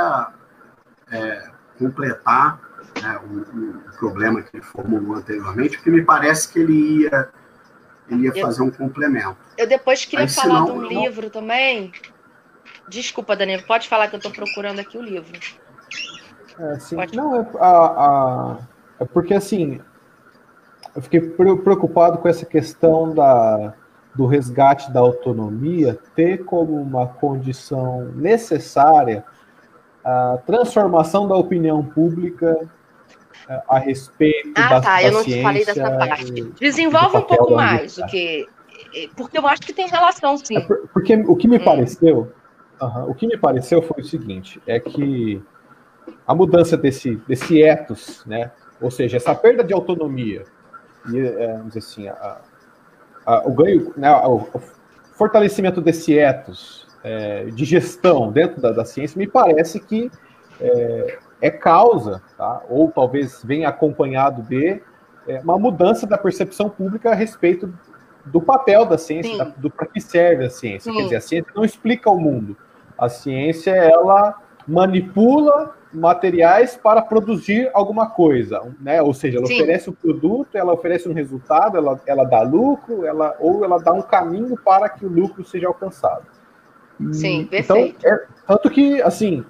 [1.12, 2.60] é, completar
[3.00, 7.28] né, o, o, problema que ele formulou anteriormente, porque me parece que ele ia,
[8.08, 9.36] ele ia eu, fazer um complemento.
[9.56, 11.92] Eu depois queria Aí, falar senão, de um livro também.
[12.88, 15.38] Desculpa, Danilo, pode falar que eu estou procurando aqui o livro.
[16.58, 16.96] É, sim.
[17.14, 18.58] Não, é, a, a,
[19.00, 19.80] é porque assim,
[20.94, 23.74] eu fiquei preocupado com essa questão da,
[24.14, 29.24] do resgate da autonomia ter como uma condição necessária
[30.04, 32.68] a transformação da opinião pública
[33.68, 36.42] a respeito ah, da Ah, tá, eu não te falei dessa parte.
[36.60, 38.46] Desenvolve um pouco mais o que
[39.16, 40.56] porque eu acho que tem relação, sim.
[40.56, 40.60] É
[40.92, 41.64] porque o que me hum.
[41.64, 42.32] pareceu,
[42.80, 45.42] uh -huh, o que me pareceu foi o seguinte, é que
[46.26, 48.52] a mudança desse, desse ethos, né?
[48.80, 50.44] ou seja, essa perda de autonomia,
[51.10, 52.40] e, é, vamos dizer assim, a,
[53.26, 54.62] a, o ganho, né, o, o,
[55.14, 60.10] fortalecimento desse ethos é, de gestão dentro da, da, ciência, me parece que
[60.60, 62.62] é, é causa, tá?
[62.68, 64.80] ou talvez venha acompanhado de
[65.26, 67.72] é, uma mudança da percepção pública a respeito
[68.24, 70.90] do papel da ciência, da, do para que serve a ciência.
[70.90, 70.96] Sim.
[70.96, 72.56] Quer dizer, a ciência não explica o mundo.
[72.96, 79.00] A ciência, ela manipula materiais para produzir alguma coisa, né?
[79.00, 79.54] Ou seja, ela Sim.
[79.54, 83.78] oferece o um produto, ela oferece um resultado, ela, ela dá lucro, ela ou ela
[83.78, 86.24] dá um caminho para que o lucro seja alcançado.
[87.12, 87.96] Sim, então, perfeito.
[87.98, 89.44] Então, é, tanto que, assim,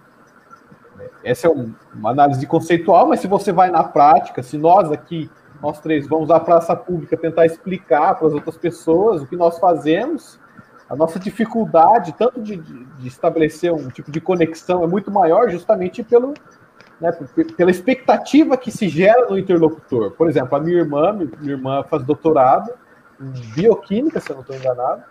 [1.22, 5.30] essa é um, uma análise conceitual, mas se você vai na prática, se nós aqui,
[5.62, 9.58] nós três, vamos à praça pública tentar explicar para as outras pessoas o que nós
[9.58, 10.38] fazemos,
[10.88, 15.48] a nossa dificuldade, tanto de, de, de, estabelecer um tipo de conexão, é muito maior
[15.50, 16.34] justamente pelo,
[17.00, 17.10] né,
[17.56, 20.10] pela expectativa que se gera no interlocutor.
[20.12, 22.70] Por exemplo, a minha irmã, minha irmã faz doutorado
[23.20, 25.02] em bioquímica, se eu não estou enganado,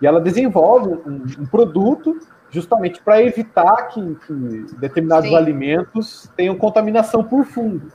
[0.00, 2.18] e ela desenvolve um, um produto
[2.52, 5.36] justamente para evitar que, que determinados Sim.
[5.36, 7.88] alimentos tenham contaminação por fungo.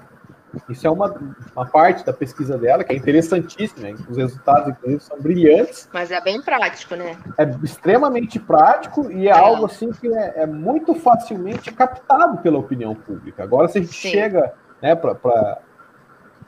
[0.70, 1.14] Isso é uma,
[1.56, 5.88] uma parte da pesquisa dela, que é interessantíssima, os resultados, inclusive, são brilhantes.
[5.94, 7.18] Mas é bem prático, né?
[7.38, 9.38] É extremamente prático e é, é.
[9.38, 13.44] algo assim que é, é, muito facilmente captado pela opinião pública.
[13.44, 14.10] Agora, se a gente Sim.
[14.10, 15.60] chega né, para.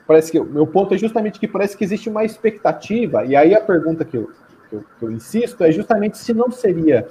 [0.06, 3.54] Parece que o meu ponto é justamente que parece que existe uma expectativa, e aí
[3.54, 4.30] a pergunta que eu,
[4.68, 7.06] que eu, que eu insisto é justamente se não seria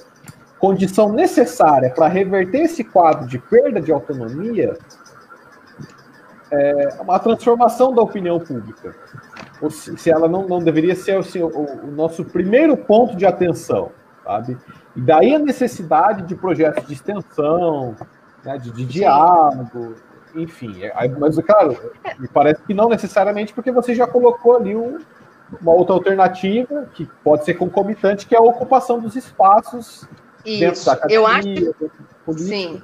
[0.59, 4.77] condição necessária para reverter esse quadro de perda de autonomia
[6.51, 8.95] é, uma transformação da opinião pública.
[9.61, 13.91] Ou se, ela não, não deveria ser assim, o, o, nosso primeiro ponto de atenção,
[14.23, 14.57] sabe?
[14.95, 17.95] E daí a necessidade de projetos de extensão,
[18.43, 19.95] né, de, de diálogo,
[20.33, 20.83] enfim.
[20.83, 21.77] É, mas, claro,
[22.17, 24.97] me parece que não necessariamente porque você já colocou ali um,
[25.61, 30.07] uma outra alternativa, que pode ser concomitante, que é a ocupação dos espaços
[30.45, 30.59] Isso.
[30.59, 32.81] dentro da academia, Eu acho, sim.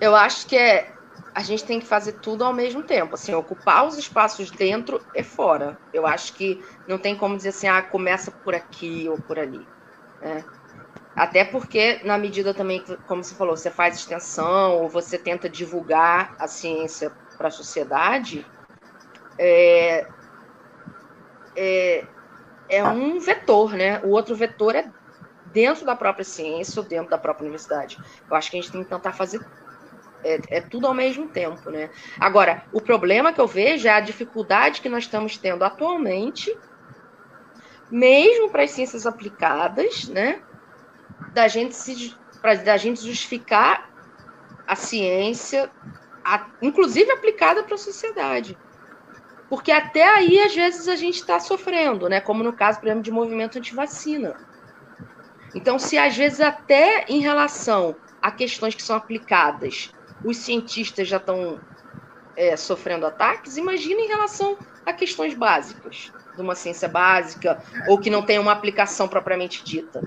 [0.00, 0.98] Eu acho que é
[1.34, 3.14] a gente tem que fazer tudo ao mesmo tempo.
[3.14, 5.78] Assim, ocupar os espaços dentro e fora.
[5.92, 9.64] Eu acho que não tem como dizer assim, ah, começa por aqui ou por ali.
[10.20, 10.44] Né?
[11.14, 16.34] Até porque, na medida também, como você falou, você faz extensão ou você tenta divulgar
[16.40, 18.44] a ciência para a sociedade,
[19.38, 20.06] é,
[21.56, 22.04] é,
[22.68, 24.00] é um vetor, né?
[24.00, 24.90] O outro vetor é
[25.52, 27.98] dentro da própria ciência ou dentro da própria universidade.
[28.28, 29.40] Eu acho que a gente tem que tentar fazer
[30.24, 31.90] é, é, tudo ao mesmo tempo, né?
[32.18, 36.56] Agora, o problema que eu vejo é a dificuldade que nós estamos tendo atualmente,
[37.90, 40.42] mesmo para as ciências aplicadas, né?
[41.32, 43.88] Da gente se pra, da gente justificar
[44.66, 45.70] a ciência,
[46.24, 48.58] a, inclusive aplicada para a sociedade.
[49.48, 52.20] Porque até aí, às vezes, a gente está sofrendo, né?
[52.20, 54.36] Como no caso, por exemplo, de movimento anti-vacina.
[55.54, 59.90] Então, se às vezes até em relação a questões que são aplicadas
[60.24, 61.60] os cientistas já estão
[62.36, 68.10] é, sofrendo ataques, imagina em relação a questões básicas, de uma ciência básica, ou que
[68.10, 70.02] não tem uma aplicação propriamente dita.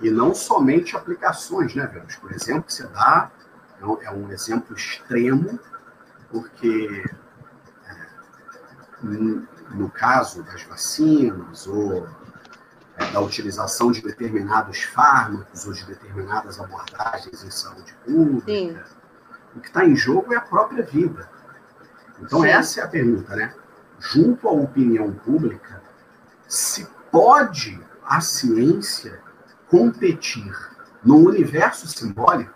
[0.00, 2.16] E não somente aplicações, né, Vênus?
[2.16, 3.30] Por exemplo, você dá
[4.02, 5.58] é um exemplo extremo,
[6.30, 7.04] porque
[7.86, 8.06] é,
[9.02, 12.08] no caso das vacinas ou
[12.96, 18.46] é, da utilização de determinados fármacos ou de determinadas abordagens em saúde pública.
[18.46, 18.76] Sim.
[19.54, 21.28] O que está em jogo é a própria vida.
[22.20, 22.48] Então, Sim.
[22.48, 23.54] essa é a pergunta, né?
[23.98, 25.82] Junto à opinião pública,
[26.46, 29.20] se pode a ciência
[29.68, 30.54] competir
[31.04, 32.52] no universo simbólico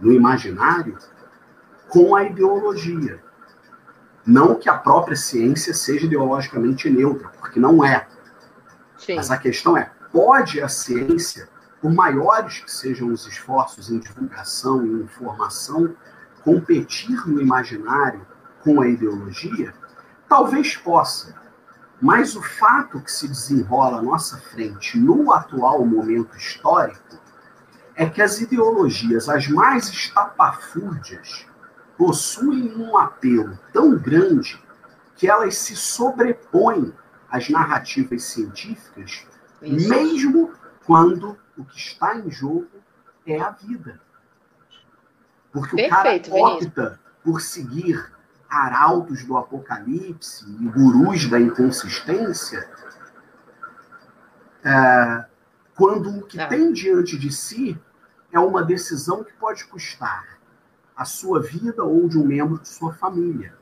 [0.00, 0.96] no imaginário
[1.88, 3.22] com a ideologia.
[4.26, 8.06] Não que a própria ciência seja ideologicamente neutra, porque não é.
[9.00, 9.16] Sim.
[9.16, 11.48] Mas a questão é: pode a ciência,
[11.80, 15.94] por maiores que sejam os esforços em divulgação e informação,
[16.44, 18.26] competir no imaginário
[18.62, 19.72] com a ideologia?
[20.28, 21.34] Talvez possa,
[22.00, 27.18] mas o fato que se desenrola à nossa frente no atual momento histórico
[27.96, 31.46] é que as ideologias as mais estapafúrdias
[31.96, 34.62] possuem um apelo tão grande
[35.16, 36.94] que elas se sobrepõem
[37.30, 39.26] às narrativas científicas,
[39.62, 39.88] Isso.
[39.88, 40.52] mesmo
[40.84, 42.68] quando o que está em jogo
[43.26, 44.00] é a vida.
[45.52, 48.12] Porque Perfeito, o cara opta por seguir
[48.48, 52.68] arautos do apocalipse e gurus da inconsistência,
[54.64, 55.24] é,
[55.76, 56.48] quando o que ah.
[56.48, 57.80] tem diante de si
[58.32, 60.38] é uma decisão que pode custar
[60.96, 63.54] a sua vida ou de um membro de sua família.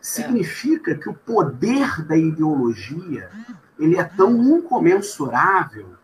[0.00, 3.30] Significa que o poder da ideologia
[3.78, 5.94] ele é tão incomensurável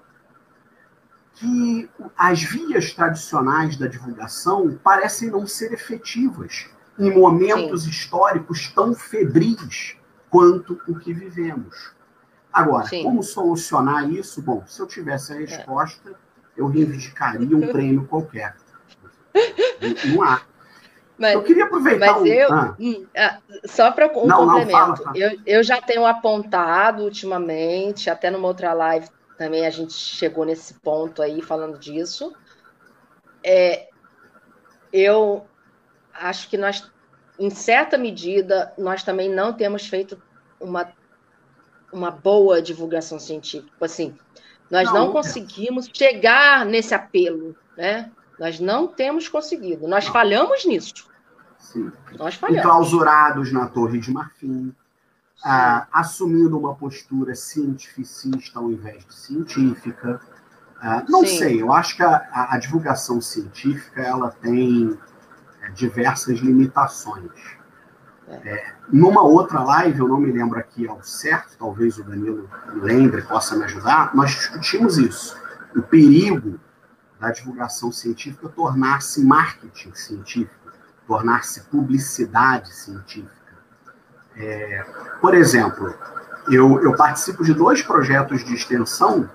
[1.34, 6.68] que as vias tradicionais da divulgação parecem não ser efetivas
[6.98, 7.90] em momentos Sim.
[7.90, 9.96] históricos tão febris
[10.30, 11.94] quanto o que vivemos.
[12.50, 13.02] Agora, Sim.
[13.02, 14.40] como solucionar isso?
[14.40, 16.14] Bom, se eu tivesse a resposta, é.
[16.56, 18.56] eu reivindicaria um prêmio qualquer.
[20.06, 20.40] Não há.
[21.18, 22.20] Mas, eu queria aproveitar.
[22.20, 22.76] Mas eu, ah.
[22.78, 25.18] Hum, ah, só para um não, complemento, não, fala, fala.
[25.18, 30.74] Eu, eu já tenho apontado ultimamente, até numa outra live também a gente chegou nesse
[30.74, 32.34] ponto aí falando disso.
[33.44, 33.88] É,
[34.92, 35.46] eu
[36.12, 36.90] acho que nós,
[37.38, 40.20] em certa medida, nós também não temos feito
[40.58, 40.90] uma,
[41.92, 43.72] uma boa divulgação científica.
[43.80, 44.16] Assim,
[44.70, 48.10] nós não, não conseguimos chegar nesse apelo, né?
[48.38, 49.88] Nós não temos conseguido.
[49.88, 50.12] Nós não.
[50.12, 51.08] falhamos nisso.
[51.58, 51.90] Sim.
[52.18, 52.64] Nós falhamos.
[52.64, 54.74] Enclausurados na Torre de Marfim,
[55.44, 60.20] ah, assumindo uma postura cientificista ao invés de científica.
[60.80, 61.38] Ah, não Sim.
[61.38, 64.96] sei, eu acho que a, a, divulgação científica ela tem
[65.62, 67.30] é, diversas limitações.
[68.28, 68.34] É.
[68.34, 73.22] é, numa outra live, eu não me lembro aqui ao certo, talvez o Danilo lembre,
[73.22, 75.40] possa me ajudar, nós discutimos isso.
[75.74, 76.58] O perigo
[77.18, 80.72] da divulgação científica tornar-se marketing científico,
[81.06, 83.56] tornar-se publicidade científica.
[84.36, 84.84] É,
[85.20, 85.94] por exemplo,
[86.50, 89.28] eu, eu participo de dois projetos de extensão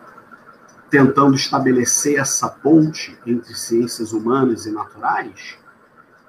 [0.90, 5.58] tentando estabelecer essa ponte entre ciências humanas e naturais,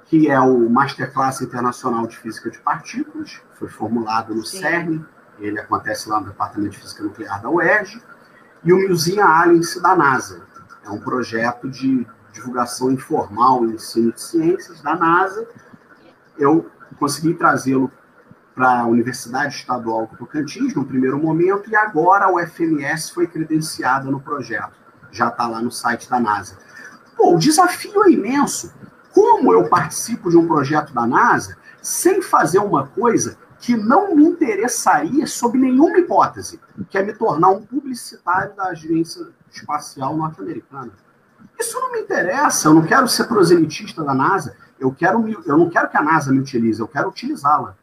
[0.07, 4.61] que é o Masterclass Internacional de Física de Partículas, foi formulado no Sim.
[4.61, 5.05] CERN,
[5.39, 8.01] ele acontece lá no Departamento de Física Nuclear da UERJ,
[8.65, 10.43] e o Museum Alliance da NASA,
[10.85, 15.47] é um projeto de divulgação informal em ensino de ciências da NASA.
[16.39, 17.91] Eu consegui trazê-lo
[18.55, 24.11] para a Universidade Estadual do Tocantins no primeiro momento e agora a UFMS foi credenciada
[24.11, 24.73] no projeto.
[25.11, 26.59] Já está lá no site da NASA.
[27.17, 28.73] Pô, o desafio é imenso.
[29.13, 34.25] Como eu participo de um projeto da NASA sem fazer uma coisa que não me
[34.25, 36.61] interessaria sob nenhuma hipótese,
[36.91, 40.91] que é me tornar um publicitário da agência espacial norte-americana.
[41.57, 45.71] Isso não me interessa, eu não quero ser proselitista da NASA, eu, quero, eu não
[45.71, 47.77] quero que a NASA me utilize, eu quero utilizá-la.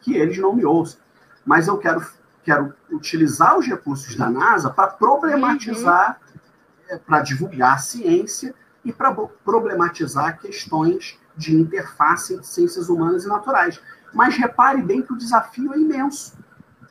[0.00, 1.00] Que eles não me ouçam.
[1.44, 2.06] Mas eu quero,
[2.44, 6.40] quero utilizar os recursos da NASA para problematizar, uhum.
[6.88, 8.54] É, para divulgar a ciência
[8.84, 13.80] e para problematizar questões de interface entre ciências humanas e naturais.
[14.16, 16.32] Mas repare bem que o desafio é imenso.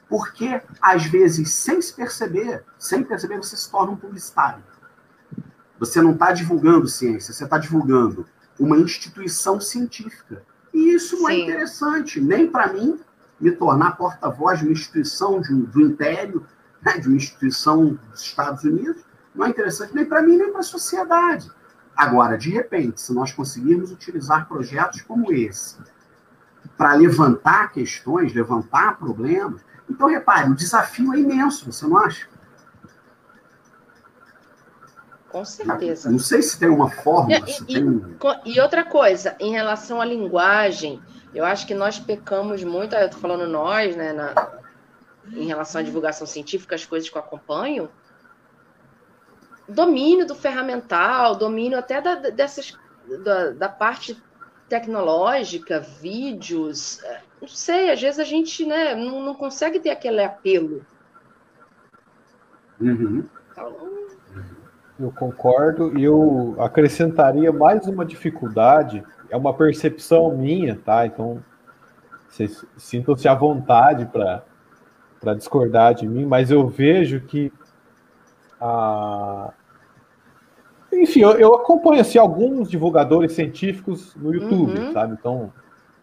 [0.08, 4.64] Porque, às vezes, sem se perceber, sem perceber, você se torna um publicitário.
[5.80, 8.28] Você não está divulgando ciência, você está divulgando
[8.60, 10.44] uma instituição científica.
[10.72, 11.44] E isso não é Sim.
[11.46, 13.00] interessante, nem para mim,
[13.40, 16.46] me tornar porta-voz de uma instituição de, do Império,
[16.80, 19.02] né, de uma instituição dos Estados Unidos,
[19.34, 21.52] não é interessante nem para mim, nem para a sociedade.
[21.96, 25.78] Agora, de repente, se nós conseguirmos utilizar projetos como esse
[26.78, 32.28] para levantar questões, levantar problemas, então, repare, o desafio é imenso, você não acha?
[35.30, 36.10] Com certeza.
[36.10, 37.42] Não sei se tem uma fórmula.
[37.68, 41.02] E, e, e, outra coisa, em relação à linguagem,
[41.34, 44.34] eu acho que nós pecamos muito, eu estou falando nós, né, na,
[45.34, 47.90] em relação à divulgação científica, as coisas que eu acompanho,
[49.68, 52.78] domínio do ferramental, domínio até da, dessas,
[53.24, 54.22] da, da parte
[54.68, 60.24] tecnológica, vídeos, é, não sei, às vezes a gente né, não, não consegue ter aquele
[60.24, 60.86] apelo.
[62.80, 63.24] Uhum.
[63.52, 63.76] Então,
[65.00, 71.06] Eu concordo e eu acrescentaria mais uma dificuldade, é uma percepção minha, tá?
[71.06, 71.44] Então,
[72.30, 77.52] vocês sintam-se à vontade para discordar de mim, mas eu vejo que
[78.60, 79.54] a,
[81.02, 84.94] enfim, eu, eu, acompanho assim, alguns divulgadores científicos no YouTube, uhum.
[84.94, 85.16] sabe?
[85.20, 85.52] Então,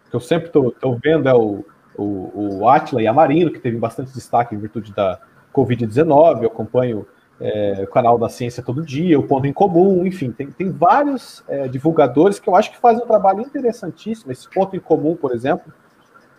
[0.09, 1.64] que eu sempre estou vendo é o,
[1.97, 5.20] o, o Atila Yamarino, que teve bastante destaque em virtude da
[5.53, 7.07] Covid-19, eu acompanho
[7.40, 11.43] é, o canal da Ciência Todo Dia, o Ponto em Comum, enfim, tem, tem vários
[11.49, 14.30] é, divulgadores que eu acho que fazem um trabalho interessantíssimo.
[14.30, 15.72] Esse Ponto em Comum, por exemplo,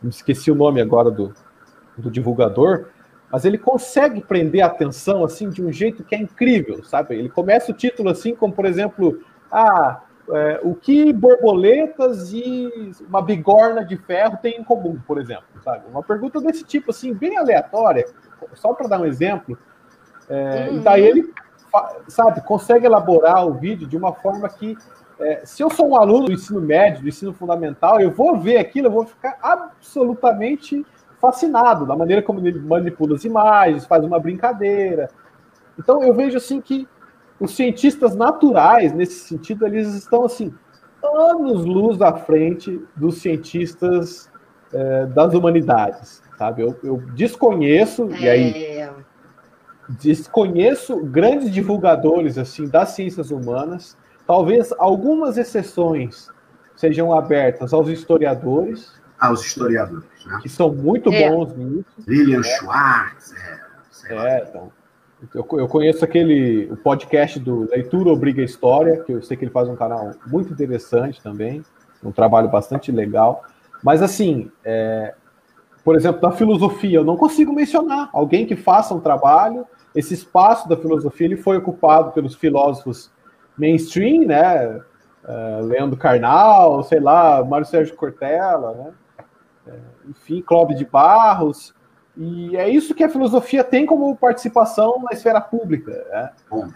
[0.02, 1.34] me esqueci o nome agora do,
[1.98, 2.86] do divulgador,
[3.34, 7.16] mas ele consegue prender a atenção assim de um jeito que é incrível, sabe?
[7.16, 13.24] Ele começa o título assim, como por exemplo, ah, é, o que borboletas e uma
[13.24, 15.84] bigorna de ferro têm em comum, por exemplo, sabe?
[15.90, 18.06] Uma pergunta desse tipo assim, bem aleatória,
[18.54, 19.58] só para dar um exemplo.
[20.30, 20.78] É, uhum.
[20.78, 21.34] E daí ele,
[22.08, 24.78] sabe, consegue elaborar o vídeo de uma forma que
[25.20, 28.58] é, se eu sou um aluno do ensino médio, do ensino fundamental, eu vou ver
[28.58, 30.86] aquilo, eu vou ficar absolutamente
[31.24, 35.10] fascinado da maneira como ele manipula as imagens, faz uma brincadeira.
[35.80, 36.86] Então eu vejo assim que
[37.40, 40.54] os cientistas naturais, nesse sentido, eles estão assim
[41.02, 44.30] anos luz à frente dos cientistas
[44.74, 46.62] é, das humanidades, sabe?
[46.62, 48.20] Eu, eu desconheço é...
[48.20, 48.94] e aí é.
[50.02, 53.98] desconheço grandes divulgadores assim das ciências humanas.
[54.28, 56.28] Talvez algumas exceções
[56.76, 60.40] sejam abertas aos historiadores, aos historiadores, né?
[60.42, 61.30] Que são muito é.
[61.30, 61.86] bons nisso.
[62.06, 62.44] Lilian é.
[62.44, 64.72] Schwartz, é, é então.
[65.34, 69.52] Eu, eu conheço aquele o podcast do Leitura Obriga História, que eu sei que ele
[69.52, 71.64] faz um canal muito interessante também,
[72.04, 73.46] um trabalho bastante legal.
[73.82, 75.14] Mas assim, é,
[75.84, 79.66] por exemplo, da filosofia, eu não consigo mencionar alguém que faça um trabalho.
[79.96, 83.10] Esse espaço da filosofia ele foi ocupado pelos filósofos
[83.58, 84.82] mainstream, né?
[85.24, 88.92] Uh, Leandro Carnal, sei lá, Mário Sérgio Cortella, né?
[90.06, 91.74] É, enfim, Clóvis de Barros.
[92.16, 95.92] E é isso que a filosofia tem como participação na esfera pública.
[96.12, 96.32] Né?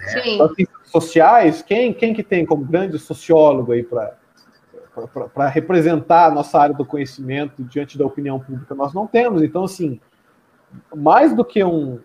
[0.07, 0.67] Sim.
[0.83, 6.85] sociais, quem, quem que tem como grande sociólogo aí para representar a nossa área do
[6.85, 8.73] conhecimento diante da opinião pública?
[8.73, 9.43] Nós não temos.
[9.43, 9.99] Então, assim,
[10.95, 11.99] mais do que um,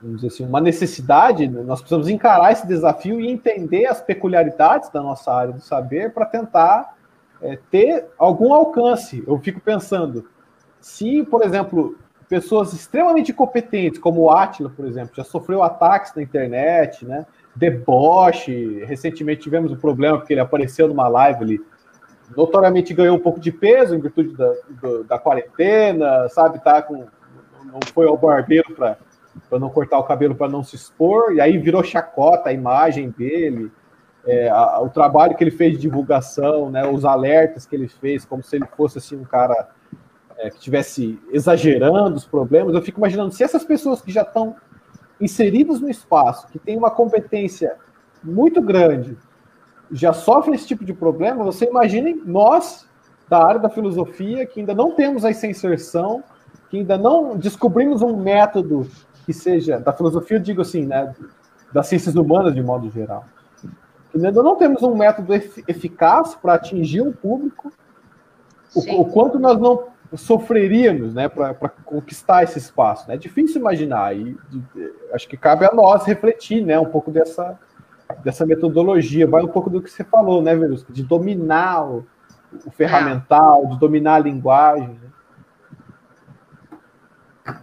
[0.00, 5.02] vamos dizer assim, uma necessidade, nós precisamos encarar esse desafio e entender as peculiaridades da
[5.02, 6.95] nossa área do saber para tentar
[7.40, 9.22] é, ter algum alcance.
[9.26, 10.28] Eu fico pensando,
[10.80, 11.96] se, por exemplo,
[12.28, 17.26] pessoas extremamente competentes, como o Atila, por exemplo, já sofreu ataques na internet, né?
[17.54, 18.84] Deboche.
[18.84, 21.60] Recentemente tivemos um problema porque ele apareceu numa live, ele
[22.36, 26.62] notoriamente ganhou um pouco de peso em virtude da, da, da quarentena, sabe?
[26.62, 27.06] Tá com,
[27.64, 28.96] não foi ao barbeiro para
[29.58, 33.70] não cortar o cabelo para não se expor, e aí virou chacota a imagem dele
[34.26, 38.24] é, a, o trabalho que ele fez de divulgação, né, os alertas que ele fez,
[38.24, 39.68] como se ele fosse assim um cara
[40.36, 42.74] é, que estivesse exagerando os problemas.
[42.74, 44.56] Eu fico imaginando se essas pessoas que já estão
[45.20, 47.76] inseridas no espaço, que têm uma competência
[48.22, 49.16] muito grande,
[49.90, 52.88] já sofrem esse tipo de problema, você imagine nós
[53.28, 56.22] da área da filosofia que ainda não temos essa inserção,
[56.68, 58.88] que ainda não descobrimos um método
[59.24, 61.14] que seja da filosofia, eu digo assim, né,
[61.72, 63.24] das ciências humanas de modo geral
[64.24, 67.72] Ainda não temos um método eficaz para atingir um público.
[68.74, 69.84] O, o, quanto nós não
[70.14, 73.08] sofreríamos né, para conquistar esse espaço.
[73.08, 73.14] Né?
[73.14, 74.16] É difícil imaginar.
[74.16, 74.36] E
[75.12, 77.58] acho que cabe a nós refletir né, um pouco dessa,
[78.22, 79.26] dessa metodologia.
[79.26, 80.92] Vai um pouco do que você falou, né, Verusca?
[80.92, 82.06] De dominar o,
[82.64, 84.88] o ferramental, de dominar a linguagem.
[84.88, 85.08] Né?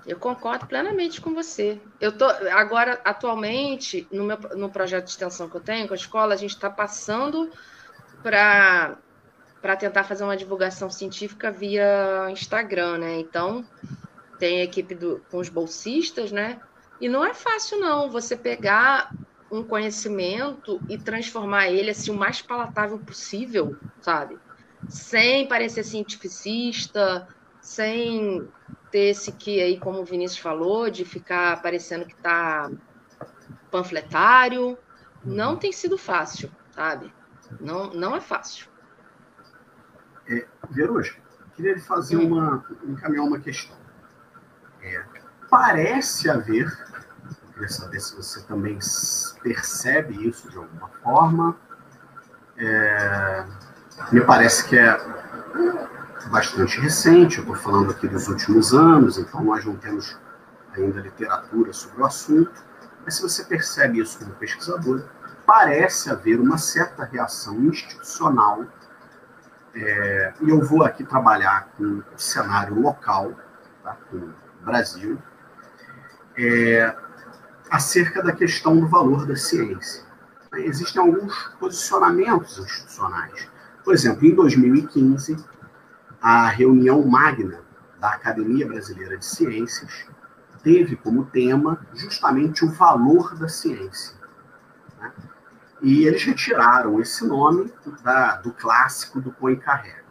[0.06, 1.80] Eu concordo plenamente com você.
[2.00, 5.98] Eu tô agora atualmente no meu no projeto de extensão que eu tenho com a
[5.98, 7.52] escola, a gente está passando
[8.22, 8.98] para
[9.62, 13.20] para tentar fazer uma divulgação científica via Instagram, né?
[13.20, 13.66] Então
[14.38, 16.60] tem a equipe do, com os bolsistas, né?
[17.00, 19.10] E não é fácil não você pegar
[19.50, 24.38] um conhecimento e transformar ele assim o mais palatável possível, sabe?
[24.90, 27.28] Sem parecer cientificista,
[27.62, 28.46] sem
[28.94, 32.70] ter esse que aí, como o Vinícius falou, de ficar parecendo que está
[33.72, 34.78] panfletário.
[35.26, 35.58] Não uhum.
[35.58, 37.12] tem sido fácil, sabe?
[37.60, 38.68] Não, não é fácil.
[40.30, 41.16] É, Veruja,
[41.56, 42.64] queria fazer uma.
[42.84, 43.76] encaminhar uma questão.
[44.84, 45.04] É,
[45.50, 46.72] parece haver,
[47.52, 48.78] queria saber se você também
[49.42, 51.58] percebe isso de alguma forma.
[52.58, 53.46] É,
[54.12, 54.96] me parece que é
[56.30, 60.18] bastante recente, estou falando aqui dos últimos anos, então nós não temos
[60.74, 62.52] ainda literatura sobre o assunto,
[63.06, 65.04] Mas se você percebe isso como pesquisador,
[65.46, 68.66] parece haver uma certa reação institucional,
[69.76, 73.34] é, e eu vou aqui trabalhar com o cenário local,
[73.84, 74.34] tá, com o
[74.64, 75.22] Brasil,
[76.38, 76.96] é,
[77.70, 80.04] acerca da questão do valor da ciência.
[80.56, 83.50] Existem alguns posicionamentos institucionais.
[83.84, 85.36] Por exemplo, em 2015,
[86.24, 87.60] a reunião magna
[88.00, 90.06] da Academia Brasileira de Ciências
[90.64, 94.16] teve como tema justamente o valor da ciência.
[95.02, 95.12] Né?
[95.82, 100.02] E eles retiraram esse nome da, do clássico do Poincaré,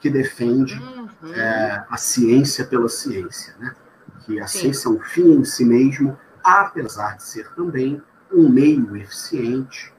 [0.00, 1.08] que defende uhum.
[1.32, 3.72] é, a ciência pela ciência, né?
[4.24, 4.58] que a Sim.
[4.58, 8.02] ciência é um fim em si mesmo, apesar de ser também
[8.32, 9.94] um meio eficiente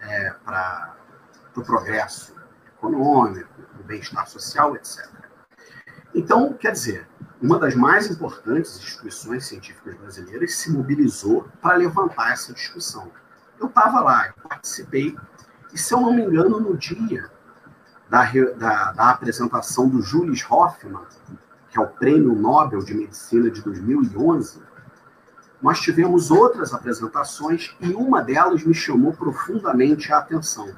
[0.00, 0.94] é, para
[1.48, 2.32] o pro progresso
[2.76, 3.50] econômico,
[3.80, 5.15] o bem-estar social, etc.
[6.16, 7.06] Então, quer dizer,
[7.42, 13.12] uma das mais importantes instituições científicas brasileiras se mobilizou para levantar essa discussão.
[13.60, 15.14] Eu estava lá, participei,
[15.74, 17.30] e se eu não me engano, no dia
[18.08, 18.24] da,
[18.56, 21.04] da, da apresentação do Julius Hoffmann,
[21.68, 24.62] que é o Prêmio Nobel de Medicina de 2011,
[25.60, 30.74] nós tivemos outras apresentações e uma delas me chamou profundamente a atenção.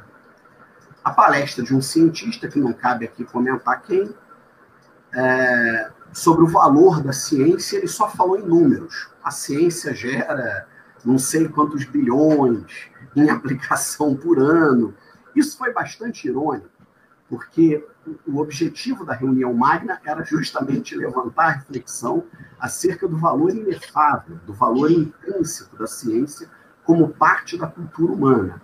[1.04, 4.12] A palestra de um cientista, que não cabe aqui comentar quem,
[5.14, 9.08] é, sobre o valor da ciência, ele só falou em números.
[9.22, 10.66] A ciência gera
[11.04, 14.94] não sei quantos bilhões em aplicação por ano.
[15.34, 16.68] Isso foi bastante irônico,
[17.28, 17.86] porque
[18.26, 22.24] o objetivo da reunião magna era justamente levantar a reflexão
[22.58, 26.48] acerca do valor inefável, do valor intrínseco da ciência
[26.84, 28.62] como parte da cultura humana.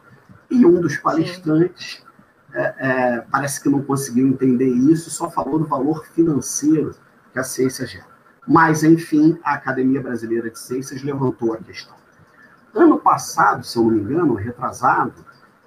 [0.51, 2.03] E um dos palestrantes
[2.55, 6.95] é, é, parece que não conseguiu entender isso, só falou do valor financeiro
[7.33, 8.07] que a ciência gera.
[8.47, 11.97] Mas, enfim, a Academia Brasileira de Ciências levantou a questão.
[12.73, 15.25] Ano passado, se eu não me engano, retrasado,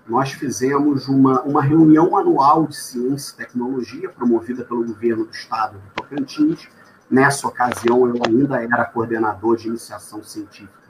[0.08, 5.80] nós fizemos uma, uma reunião anual de ciência e tecnologia, promovida pelo governo do estado
[5.80, 6.70] do Tocantins.
[7.10, 10.88] Nessa ocasião, eu ainda era coordenador de iniciação científica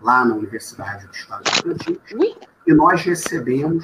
[0.00, 1.98] lá na Universidade do Estado do Tocantins.
[2.66, 3.82] E nós recebemos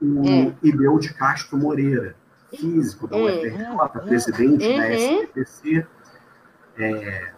[0.00, 0.54] o é.
[0.62, 2.16] Ibeu de Castro Moreira,
[2.50, 3.88] físico da UFRJ, uhum.
[4.06, 4.76] presidente uhum.
[4.76, 5.86] da SPPC,
[6.78, 7.32] é,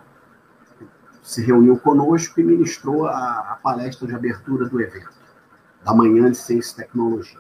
[1.23, 5.13] se reuniu conosco e ministrou a, a, palestra de abertura do evento,
[5.85, 7.39] da Manhã de Ciência e Tecnologia.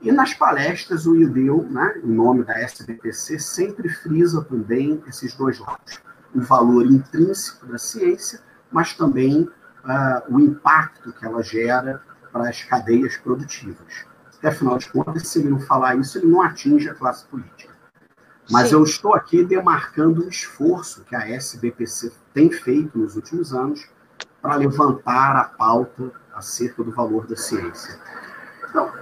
[0.00, 5.58] E nas palestras, o IDEU, né, em nome da SBPC, sempre frisa também esses dois
[5.58, 5.98] lados.
[6.34, 9.48] O valor intrínseco da ciência, mas também
[9.84, 12.02] uh, o impacto que ela gera
[12.32, 14.06] para as cadeias produtivas.
[14.38, 17.72] Até afinal de contas, se ele não falar isso, ele não atinge a classe política.
[18.50, 18.74] Mas Sim.
[18.74, 23.88] eu estou aqui demarcando o esforço que a SBPC tem feito nos últimos anos
[24.42, 27.98] para levantar a pauta acerca do valor da ciência.
[28.68, 28.92] Então,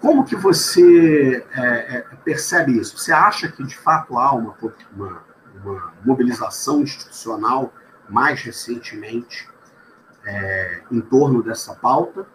[0.00, 2.98] como que você é, é, percebe isso?
[2.98, 4.54] Você acha que, de fato, há uma,
[4.94, 5.22] uma,
[5.62, 7.72] uma mobilização institucional
[8.08, 9.48] mais recentemente
[10.26, 12.26] é, em torno dessa pauta?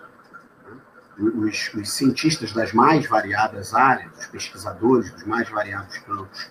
[1.19, 6.49] os, os, cientistas das mais variadas áreas, os pesquisadores dos mais variados campos.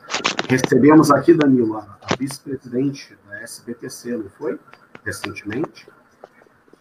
[0.48, 4.58] Recebemos aqui, Danilo, a, a vice-presidente da SBTC, não foi?
[5.04, 5.88] Recentemente.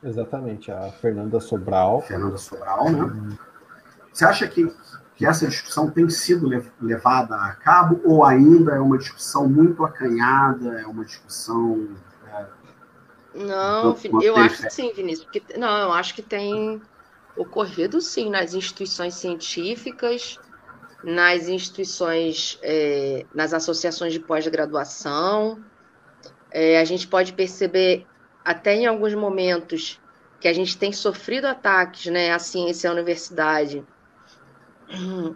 [0.04, 2.02] Exatamente, a Fernanda Sobral.
[2.02, 3.38] Fernanda Sobral, né?
[4.12, 4.72] Você acha que,
[5.16, 6.50] que essa discussão tem sido
[6.82, 11.88] levada a cabo ou ainda é uma discussão muito acanhada, é uma discussão...
[12.28, 12.57] É,
[13.38, 15.26] não, eu acho que sim, Vinícius.
[15.26, 16.82] Porque, não, eu acho que tem
[17.36, 20.40] ocorrido sim nas instituições científicas,
[21.04, 25.64] nas instituições, é, nas associações de pós-graduação.
[26.52, 28.06] É, a gente pode perceber
[28.44, 30.00] até em alguns momentos
[30.40, 33.84] que a gente tem sofrido ataques né, à ciência e à universidade,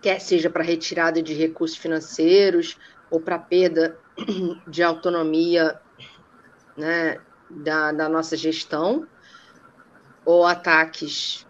[0.00, 2.78] quer seja para retirada de recursos financeiros
[3.10, 3.98] ou para perda
[4.66, 5.80] de autonomia
[6.80, 9.06] né, da, da nossa gestão
[10.24, 11.46] ou ataques,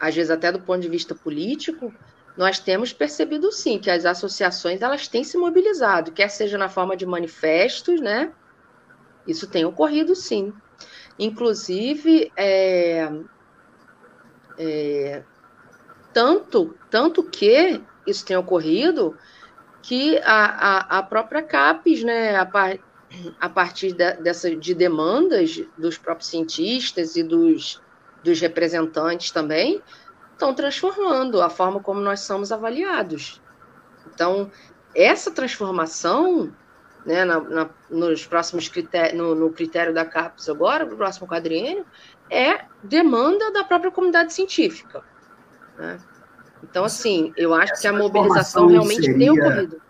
[0.00, 1.92] às vezes até do ponto de vista político,
[2.36, 6.96] nós temos percebido sim que as associações elas têm se mobilizado, quer seja na forma
[6.96, 8.32] de manifestos, né?
[9.26, 10.52] Isso tem ocorrido sim.
[11.18, 13.08] Inclusive, é,
[14.58, 15.22] é,
[16.12, 19.16] tanto, tanto que isso tem ocorrido
[19.82, 22.48] que a, a, a própria CAPES, né, a,
[23.40, 27.80] a partir de, dessa, de demandas dos próprios cientistas e dos,
[28.22, 29.82] dos representantes também,
[30.32, 33.40] estão transformando a forma como nós somos avaliados.
[34.12, 34.50] Então,
[34.94, 36.52] essa transformação
[37.04, 41.84] né, na, na, nos próximos critérios, no, no, critério da CAPES agora, no próximo quadriênio,
[42.30, 45.02] é demanda da própria comunidade científica.
[45.76, 45.98] Né?
[46.62, 49.82] Então, assim, eu acho Essa que a mobilização realmente seria, tem ocorrido.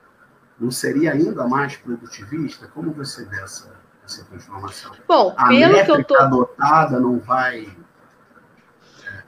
[0.59, 2.68] Não seria ainda mais produtivista?
[2.68, 3.74] Como você vê essa,
[4.05, 4.93] essa transformação?
[5.06, 7.68] Bom, a pelo que eu tô adotada não vai.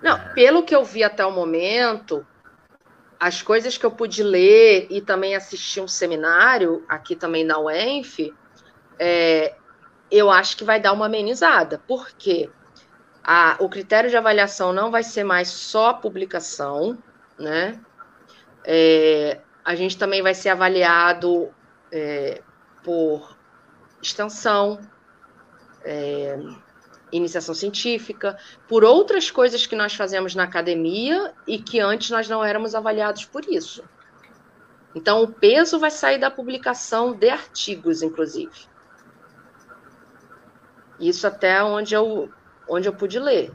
[0.03, 0.29] Não, é...
[0.35, 2.25] pelo que eu vi até o momento,
[3.19, 8.33] as coisas que eu pude ler e também assistir um seminário aqui também na UENF,
[8.99, 9.55] é,
[10.11, 11.81] eu acho que vai dar uma amenizada.
[11.87, 12.51] Por quê?
[13.25, 16.97] A, o critério de avaliação não vai ser mais só publicação,
[17.39, 17.81] né?
[18.65, 21.53] É, a gente também vai ser avaliado
[21.91, 22.41] é,
[22.85, 23.37] por
[24.01, 24.79] extensão,
[25.85, 26.39] é,
[27.11, 28.39] iniciação científica,
[28.69, 33.25] por outras coisas que nós fazemos na academia e que antes nós não éramos avaliados
[33.25, 33.83] por isso.
[34.95, 38.69] Então, o peso vai sair da publicação de artigos, inclusive.
[41.01, 42.31] Isso até onde eu,
[42.69, 43.53] onde eu pude ler.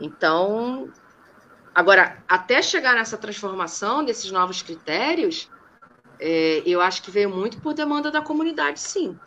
[0.00, 0.92] Então,
[1.74, 5.50] agora, até chegar nessa transformação desses novos critérios,
[6.18, 9.18] é, eu acho que veio muito por demanda da comunidade, sim.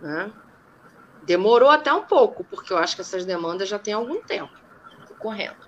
[0.00, 0.32] Né?
[1.24, 4.52] Demorou até um pouco, porque eu acho que essas demandas já têm algum tempo
[5.18, 5.66] correndo.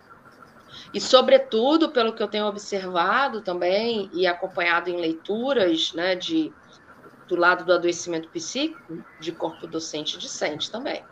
[0.92, 6.52] E, sobretudo, pelo que eu tenho observado também e acompanhado em leituras né, de,
[7.26, 11.04] do lado do adoecimento psíquico, de corpo docente e discente também.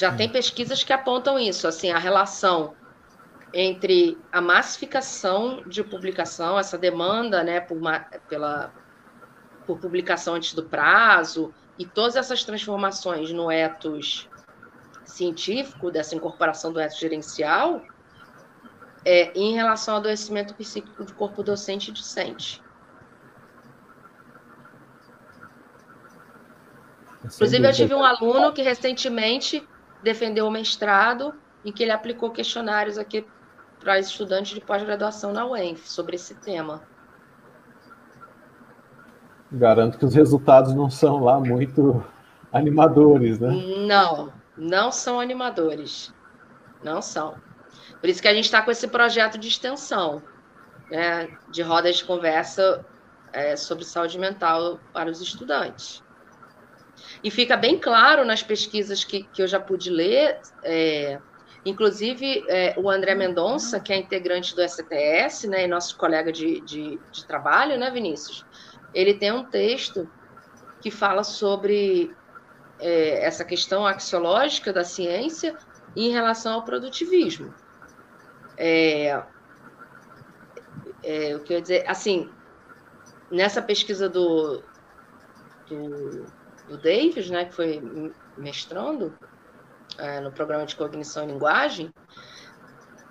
[0.00, 2.74] Já tem pesquisas que apontam isso, assim, a relação
[3.52, 7.78] entre a massificação de publicação, essa demanda né, por,
[8.26, 8.72] pela,
[9.66, 14.26] por publicação antes do prazo, e todas essas transformações no ethos
[15.04, 17.82] científico, dessa incorporação do ethos gerencial,
[19.04, 22.62] é, em relação ao adoecimento psíquico do corpo docente e discente.
[27.22, 29.62] Inclusive, eu tive um aluno que recentemente
[30.02, 33.26] defendeu o mestrado em que ele aplicou questionários aqui
[33.78, 36.82] para estudantes de pós-graduação na UENF sobre esse tema.
[39.52, 42.04] Garanto que os resultados não são lá muito
[42.52, 43.50] animadores, né?
[43.86, 46.14] Não, não são animadores.
[46.82, 47.34] Não são.
[48.00, 50.22] Por isso que a gente está com esse projeto de extensão,
[50.90, 52.84] né, de rodas de conversa
[53.32, 56.02] é, sobre saúde mental para os estudantes.
[57.22, 61.18] E fica bem claro nas pesquisas que, que eu já pude ler, é,
[61.64, 66.60] inclusive é, o André Mendonça, que é integrante do STS, né, e nosso colega de,
[66.60, 68.44] de, de trabalho, né, Vinícius?
[68.94, 70.08] ele tem um texto
[70.80, 72.14] que fala sobre
[72.78, 75.56] é, essa questão axiológica da ciência
[75.94, 77.54] em relação ao produtivismo.
[78.56, 79.22] É,
[81.02, 82.30] é, o que eu ia dizer, assim,
[83.30, 84.62] nessa pesquisa do,
[85.68, 86.26] do,
[86.70, 87.82] do Davis, né, que foi
[88.38, 89.12] mestrando
[89.98, 91.92] é, no programa de cognição e linguagem,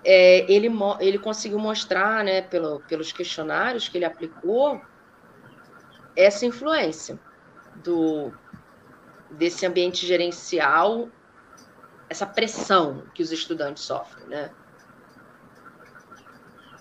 [0.02, 4.80] é, ele, ele conseguiu mostrar, né, pelo, pelos questionários que ele aplicou,
[6.16, 7.20] essa influência
[7.76, 8.32] do
[9.30, 11.08] desse ambiente gerencial,
[12.08, 14.50] essa pressão que os estudantes sofrem, né?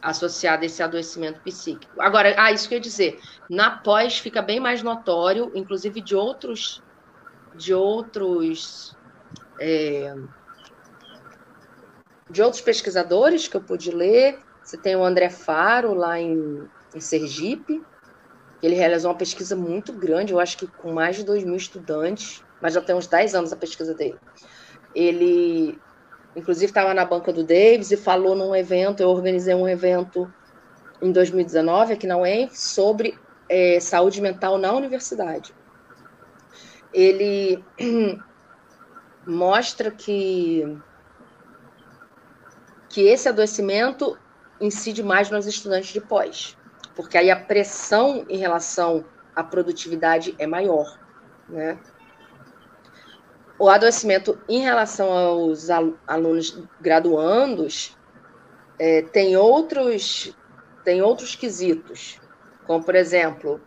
[0.02, 2.02] Associada a esse adoecimento psíquico.
[2.02, 3.20] Agora, ah, isso quer dizer,
[3.50, 6.84] na pós fica bem mais notório, inclusive de outros,
[7.56, 8.96] de outros,
[9.60, 10.16] é,
[12.30, 14.40] de outros pesquisadores que eu pude ler.
[14.64, 16.64] Você tem o André Faro lá em,
[16.94, 17.84] em Sergipe,
[18.62, 22.44] ele realizou uma pesquisa muito grande, eu acho que com mais de 2 mil estudantes,
[22.62, 24.18] mas já tem uns 10 anos a pesquisa dele.
[24.94, 25.80] Ele,
[26.36, 30.32] inclusive, estava na banca do Davis e falou num evento, eu organizei um evento
[31.02, 33.18] em 2019 aqui na UENF sobre
[33.50, 35.54] é, saúde mental na universidade.
[36.94, 37.64] Ele
[39.28, 40.78] mostra que,
[42.88, 44.18] que esse adoecimento
[44.62, 46.58] incide mais nos estudantes de pós
[47.00, 51.00] porque aí a pressão em relação à produtividade é maior,
[51.48, 51.80] né?
[53.58, 55.70] O adoecimento em relação aos
[56.06, 57.98] alunos graduandos
[58.78, 60.36] é, tem outros
[60.84, 62.20] tem outros quesitos,
[62.70, 63.60] como por exemplo,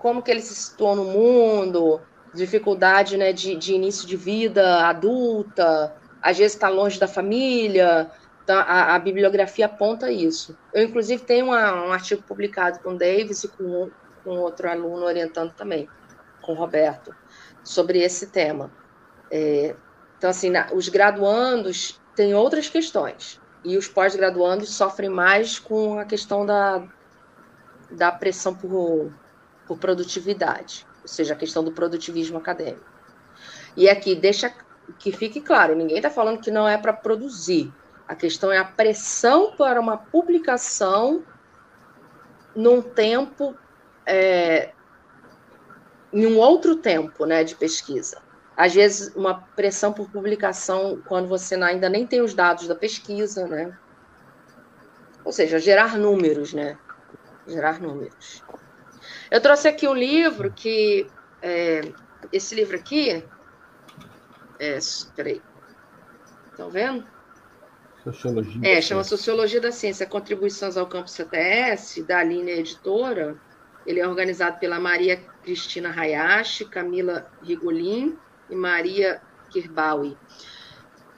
[0.00, 2.00] como que ele se situou no mundo,
[2.34, 8.10] dificuldade né, de, de início de vida adulta, às vezes está longe da família,
[8.42, 10.58] então, a, a, bibliografia aponta isso.
[10.74, 13.90] Eu, inclusive, tenho uma, um artigo publicado com o Davis e com,
[14.24, 15.88] com outro aluno orientando também,
[16.42, 17.14] com o Roberto,
[17.62, 18.72] sobre esse tema.
[19.30, 19.76] É,
[20.16, 26.04] então, assim, na, os graduandos têm outras questões, e os pós-graduandos sofrem mais com a
[26.04, 26.88] questão da,
[27.90, 29.12] da pressão por,
[29.66, 32.84] por produtividade, ou seja, a questão do produtivismo acadêmico.
[33.76, 34.52] E aqui deixa
[34.98, 37.72] que fique claro, ninguém está falando que não é para produzir.
[38.06, 41.22] A questão é a pressão para uma publicação
[42.56, 43.54] num tempo,
[44.06, 44.72] é,
[46.12, 48.20] em um outro tempo né, de pesquisa.
[48.56, 53.46] Às vezes, uma pressão por publicação quando você ainda nem tem os dados da pesquisa,
[53.46, 53.78] né?
[55.24, 56.76] Ou seja, gerar números, né?
[57.48, 58.44] Gerar números.
[59.30, 61.06] Eu trouxe aqui um livro que.
[61.42, 61.80] É,
[62.32, 63.24] esse livro aqui.
[64.58, 64.78] É,
[65.16, 65.40] peraí.
[66.50, 67.06] Estão vendo?
[68.04, 68.60] Sociologia.
[68.64, 73.36] É, chama Sociologia da Ciência, Contribuições ao Campo CTS, da linha editora.
[73.86, 78.18] Ele é organizado pela Maria Cristina Hayashi, Camila Rigolin
[78.50, 80.16] e Maria Kirbaui.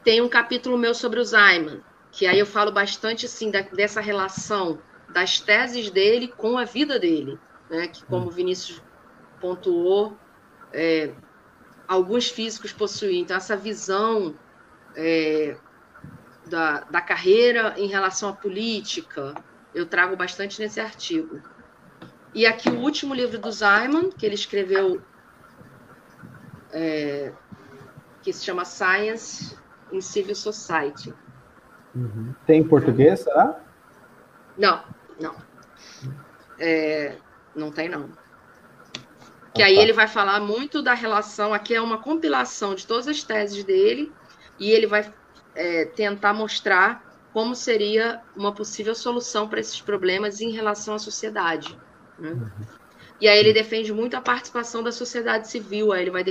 [0.04, 1.82] Tem um capítulo meu sobre o Zayman,
[2.12, 4.78] que aí eu falo bastante assim da, dessa relação
[5.12, 7.38] das teses dele com a vida dele,
[7.68, 7.88] né?
[7.88, 8.82] Que como o Vinícius
[9.40, 10.16] pontuou,
[10.72, 11.12] é,
[11.86, 13.20] alguns físicos possuem.
[13.20, 14.34] Então essa visão
[14.96, 15.56] é,
[16.46, 19.34] da, da carreira em relação à política,
[19.74, 21.40] eu trago bastante nesse artigo.
[22.32, 25.02] E aqui o último livro do Simon, que ele escreveu,
[26.72, 27.32] é,
[28.22, 29.56] que se chama Science
[29.90, 31.12] in Civil Society.
[31.94, 32.32] Uhum.
[32.46, 33.60] Tem em português, será?
[34.56, 34.84] Não,
[35.20, 35.36] não.
[36.58, 37.16] É,
[37.54, 38.10] não tem, não.
[39.54, 39.82] Que ah, aí tá.
[39.82, 41.52] ele vai falar muito da relação.
[41.52, 44.12] Aqui é uma compilação de todas as teses dele,
[44.58, 45.12] e ele vai
[45.54, 51.78] é, tentar mostrar como seria uma possível solução para esses problemas em relação à sociedade.
[52.18, 52.30] Né?
[52.30, 52.50] Uhum.
[53.20, 56.24] E aí ele defende muito a participação da sociedade civil, aí ele vai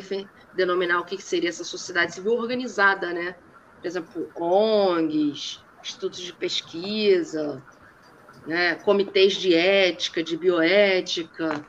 [0.56, 3.36] denominar o que seria essa sociedade civil organizada, né?
[3.80, 7.64] Por exemplo, ONGs, institutos de pesquisa,
[8.46, 8.76] né?
[8.76, 11.64] comitês de ética, de bioética.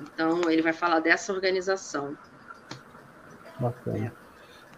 [0.00, 2.16] Então, ele vai falar dessa organização.
[3.58, 4.12] Bacana.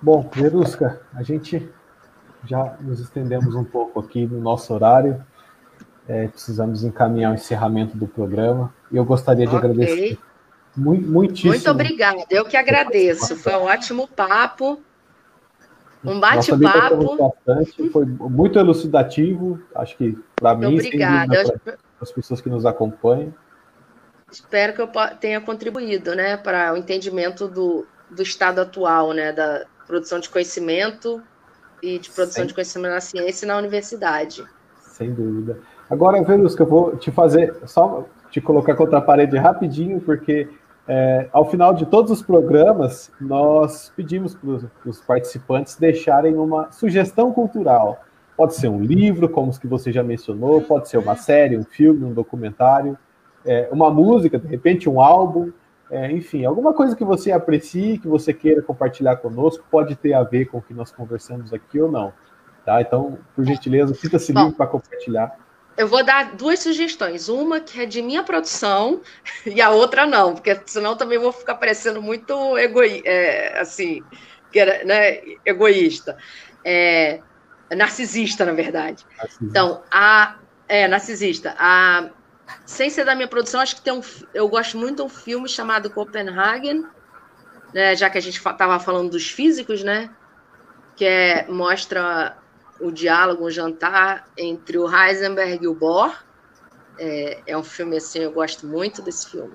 [0.00, 1.70] Bom, Verusca, a gente
[2.44, 5.24] já nos estendemos um pouco aqui no nosso horário.
[6.08, 8.74] É, precisamos encaminhar o encerramento do programa.
[8.90, 9.70] E eu gostaria de okay.
[9.70, 10.18] agradecer
[10.76, 11.52] muito, muitíssimo.
[11.52, 13.36] Muito obrigada, eu que agradeço.
[13.36, 14.80] Foi um ótimo papo.
[16.04, 17.16] Um bate-papo.
[17.16, 21.60] bastante, foi muito elucidativo, acho que para mim, obrigada.
[21.64, 23.32] para as pessoas que nos acompanham.
[24.30, 29.66] Espero que eu tenha contribuído, né, para o entendimento do, do estado atual, né, da
[29.86, 31.22] produção de conhecimento
[31.82, 32.46] e de produção Sem...
[32.46, 34.44] de conhecimento na ciência e na universidade.
[34.80, 35.58] Sem dúvida.
[35.90, 40.48] Agora, Verusca, eu vou te fazer, só te colocar contra a parede rapidinho, porque
[40.86, 47.32] é, ao final de todos os programas, nós pedimos para os participantes deixarem uma sugestão
[47.32, 48.04] cultural.
[48.36, 51.64] Pode ser um livro, como os que você já mencionou, pode ser uma série, um
[51.64, 52.98] filme, um documentário,
[53.44, 55.52] é, uma música, de repente um álbum,
[55.90, 60.22] é, enfim, alguma coisa que você aprecie, que você queira compartilhar conosco, pode ter a
[60.22, 62.12] ver com o que nós conversamos aqui ou não.
[62.64, 62.80] Tá?
[62.80, 65.36] Então, por gentileza, sinta-se livre para compartilhar.
[65.76, 67.28] Eu vou dar duas sugestões.
[67.28, 69.00] Uma que é de minha produção
[69.46, 74.02] e a outra não, porque senão também vou ficar parecendo muito egoísta, é, assim,
[74.84, 76.16] né, egoísta.
[76.64, 77.20] É,
[77.74, 79.04] narcisista, na verdade.
[79.16, 79.44] Narcisista.
[79.44, 80.36] Então, a.
[80.68, 81.54] É, narcisista.
[81.58, 82.10] A
[82.64, 84.02] sem ser da minha produção, acho que tem um.
[84.34, 86.84] Eu gosto muito de um filme chamado Copenhagen,
[87.72, 90.10] né, já que a gente estava falando dos físicos, né?
[90.96, 92.36] Que é, mostra
[92.82, 96.12] o diálogo, o jantar entre o Heisenberg e o Bohr.
[96.98, 99.54] É, é um filme assim, eu gosto muito desse filme.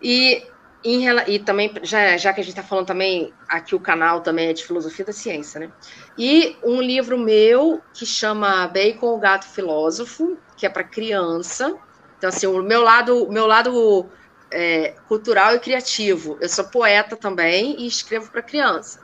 [0.00, 0.46] E,
[0.84, 4.48] em, e também, já, já que a gente está falando também, aqui o canal também
[4.48, 5.72] é de filosofia da ciência, né?
[6.16, 11.76] E um livro meu que chama Bacon, o Gato Filósofo, que é para criança,
[12.18, 14.08] então, assim, o meu lado, meu lado
[14.50, 16.38] é, cultural e criativo.
[16.40, 19.00] Eu sou poeta também e escrevo para criança.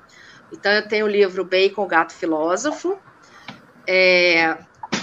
[0.52, 2.98] Então, eu tenho o livro Bacon, Gato Filósofo.
[3.86, 4.56] É,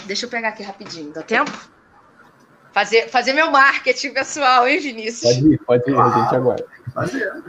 [0.06, 1.51] deixa eu pegar aqui rapidinho, dá tempo?
[2.72, 5.34] Fazer, fazer meu marketing pessoal, hein, Vinícius?
[5.34, 6.65] Pode ir, pode ir, a gente aguarda.
[6.93, 7.43] Fazer.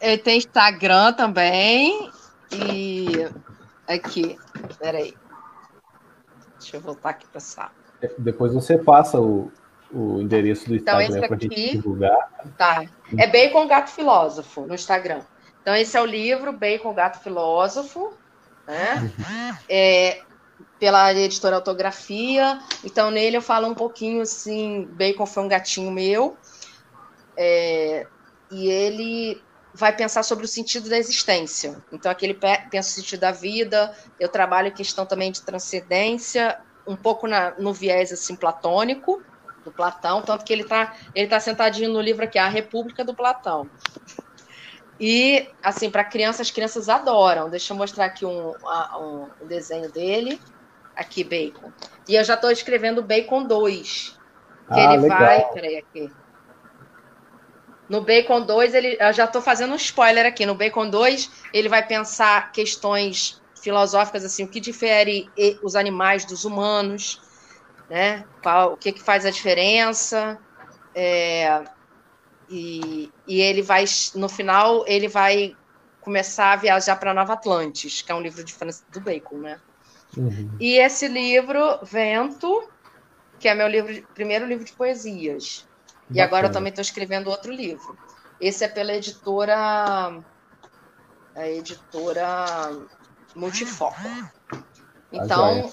[0.00, 2.10] Eu tenho Instagram também.
[2.50, 3.28] E
[3.86, 4.38] aqui,
[4.78, 5.14] peraí.
[6.58, 7.70] Deixa eu voltar aqui para a sala.
[8.18, 9.52] Depois você passa o,
[9.92, 12.30] o endereço do então, Instagram para a gente divulgar.
[12.56, 12.84] Tá.
[13.16, 15.20] É Bacon Gato Filósofo no Instagram.
[15.60, 18.14] Então, esse é o livro Bacon Gato Filósofo,
[18.66, 19.12] né?
[19.68, 20.22] É,
[20.80, 22.58] pela editora Autografia.
[22.82, 26.36] Então, nele eu falo um pouquinho assim: Bacon foi um gatinho meu.
[27.36, 28.06] É,
[28.50, 29.40] e ele
[29.72, 31.80] vai pensar sobre o sentido da existência.
[31.92, 32.38] Então, aqui ele
[32.70, 33.94] pensa o sentido da vida.
[34.18, 39.22] Eu trabalho questão também de transcendência, um pouco na, no viés assim platônico
[39.64, 43.14] do Platão, tanto que ele está ele tá sentadinho no livro aqui, A República do
[43.14, 43.68] Platão.
[44.98, 47.48] E, assim, para crianças, as crianças adoram.
[47.48, 50.38] Deixa eu mostrar aqui um, um, um desenho dele.
[51.00, 51.72] Aqui, Bacon.
[52.06, 54.18] E eu já estou escrevendo Bacon 2.
[54.68, 55.18] Que ah, ele legal.
[55.18, 55.44] vai.
[55.50, 56.12] Peraí, aqui.
[57.88, 60.44] No Bacon 2, ele, eu já estou fazendo um spoiler aqui.
[60.44, 65.30] No Bacon 2, ele vai pensar questões filosóficas, assim, o que difere
[65.62, 67.18] os animais dos humanos,
[67.88, 68.26] né?
[68.42, 70.38] Qual, o que, que faz a diferença.
[70.94, 71.64] É,
[72.50, 75.56] e, e ele vai, no final, ele vai
[76.02, 78.54] começar a viajar para Nova Atlantis, que é um livro de
[78.90, 79.58] do Bacon, né?
[80.16, 80.50] Uhum.
[80.58, 82.68] E esse livro, Vento,
[83.38, 85.66] que é meu livro, primeiro livro de poesias.
[85.86, 86.18] Bacana.
[86.18, 87.96] E agora eu também estou escrevendo outro livro.
[88.40, 90.18] Esse é pela editora.
[91.34, 92.76] A editora
[93.34, 93.96] Multifoco.
[95.12, 95.72] Então,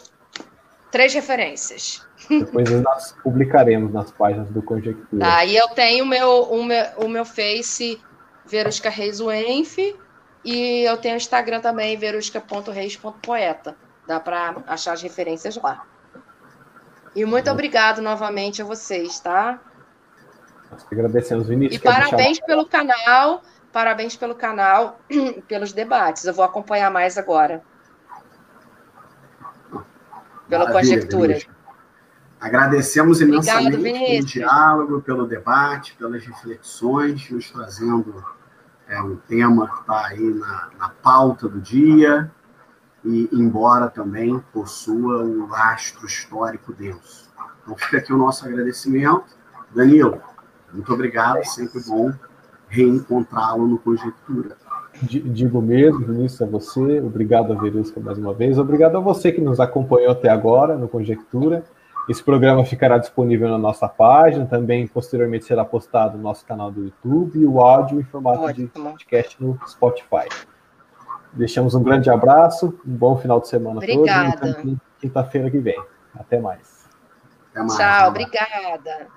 [0.91, 2.05] três referências.
[2.30, 5.26] Depois nós publicaremos nas páginas do Conjectura.
[5.26, 8.01] Tá, e eu tenho o meu, o meu, o meu Face,
[8.45, 9.77] Verusca Reis Wenf,
[10.43, 13.76] e eu tenho o Instagram também, verusca.reis.poeta.
[14.07, 15.85] Dá para achar as referências lá.
[17.15, 19.59] E muito obrigado novamente a vocês, tá?
[20.71, 21.81] Nós que agradecemos, Vinícius.
[21.81, 24.99] E parabéns pelo canal, parabéns pelo canal,
[25.47, 26.25] pelos debates.
[26.25, 27.61] Eu vou acompanhar mais agora.
[30.47, 31.27] Pela Maravilha, conjectura.
[31.27, 31.57] Vinícius.
[32.39, 38.23] Agradecemos imensamente Obrigado, pelo diálogo, pelo debate, pelas reflexões, nos trazendo
[38.88, 42.31] é, um tema que está aí na, na pauta do dia,
[43.07, 47.31] e embora também possua um lastro histórico denso.
[47.63, 49.23] Então fica aqui o nosso agradecimento.
[49.73, 50.21] Danilo,
[50.73, 52.11] muito obrigado, sempre bom
[52.67, 54.57] reencontrá-lo no Conjectura.
[55.01, 59.39] Digo mesmo, Vinícius, a você, obrigado a Verusca mais uma vez, obrigado a você que
[59.39, 61.63] nos acompanhou até agora no Conjectura.
[62.09, 66.85] Esse programa ficará disponível na nossa página, também posteriormente será postado no nosso canal do
[66.85, 68.67] YouTube e o áudio em formato Ótimo.
[68.67, 70.27] de podcast no Spotify.
[71.33, 74.55] Deixamos um grande abraço, um bom final de semana Obrigada.
[74.55, 74.77] todos.
[74.99, 75.79] Quinta-feira que vem.
[76.15, 76.87] Até mais.
[77.51, 77.75] Até mais.
[77.75, 79.07] Tchau, obrigada.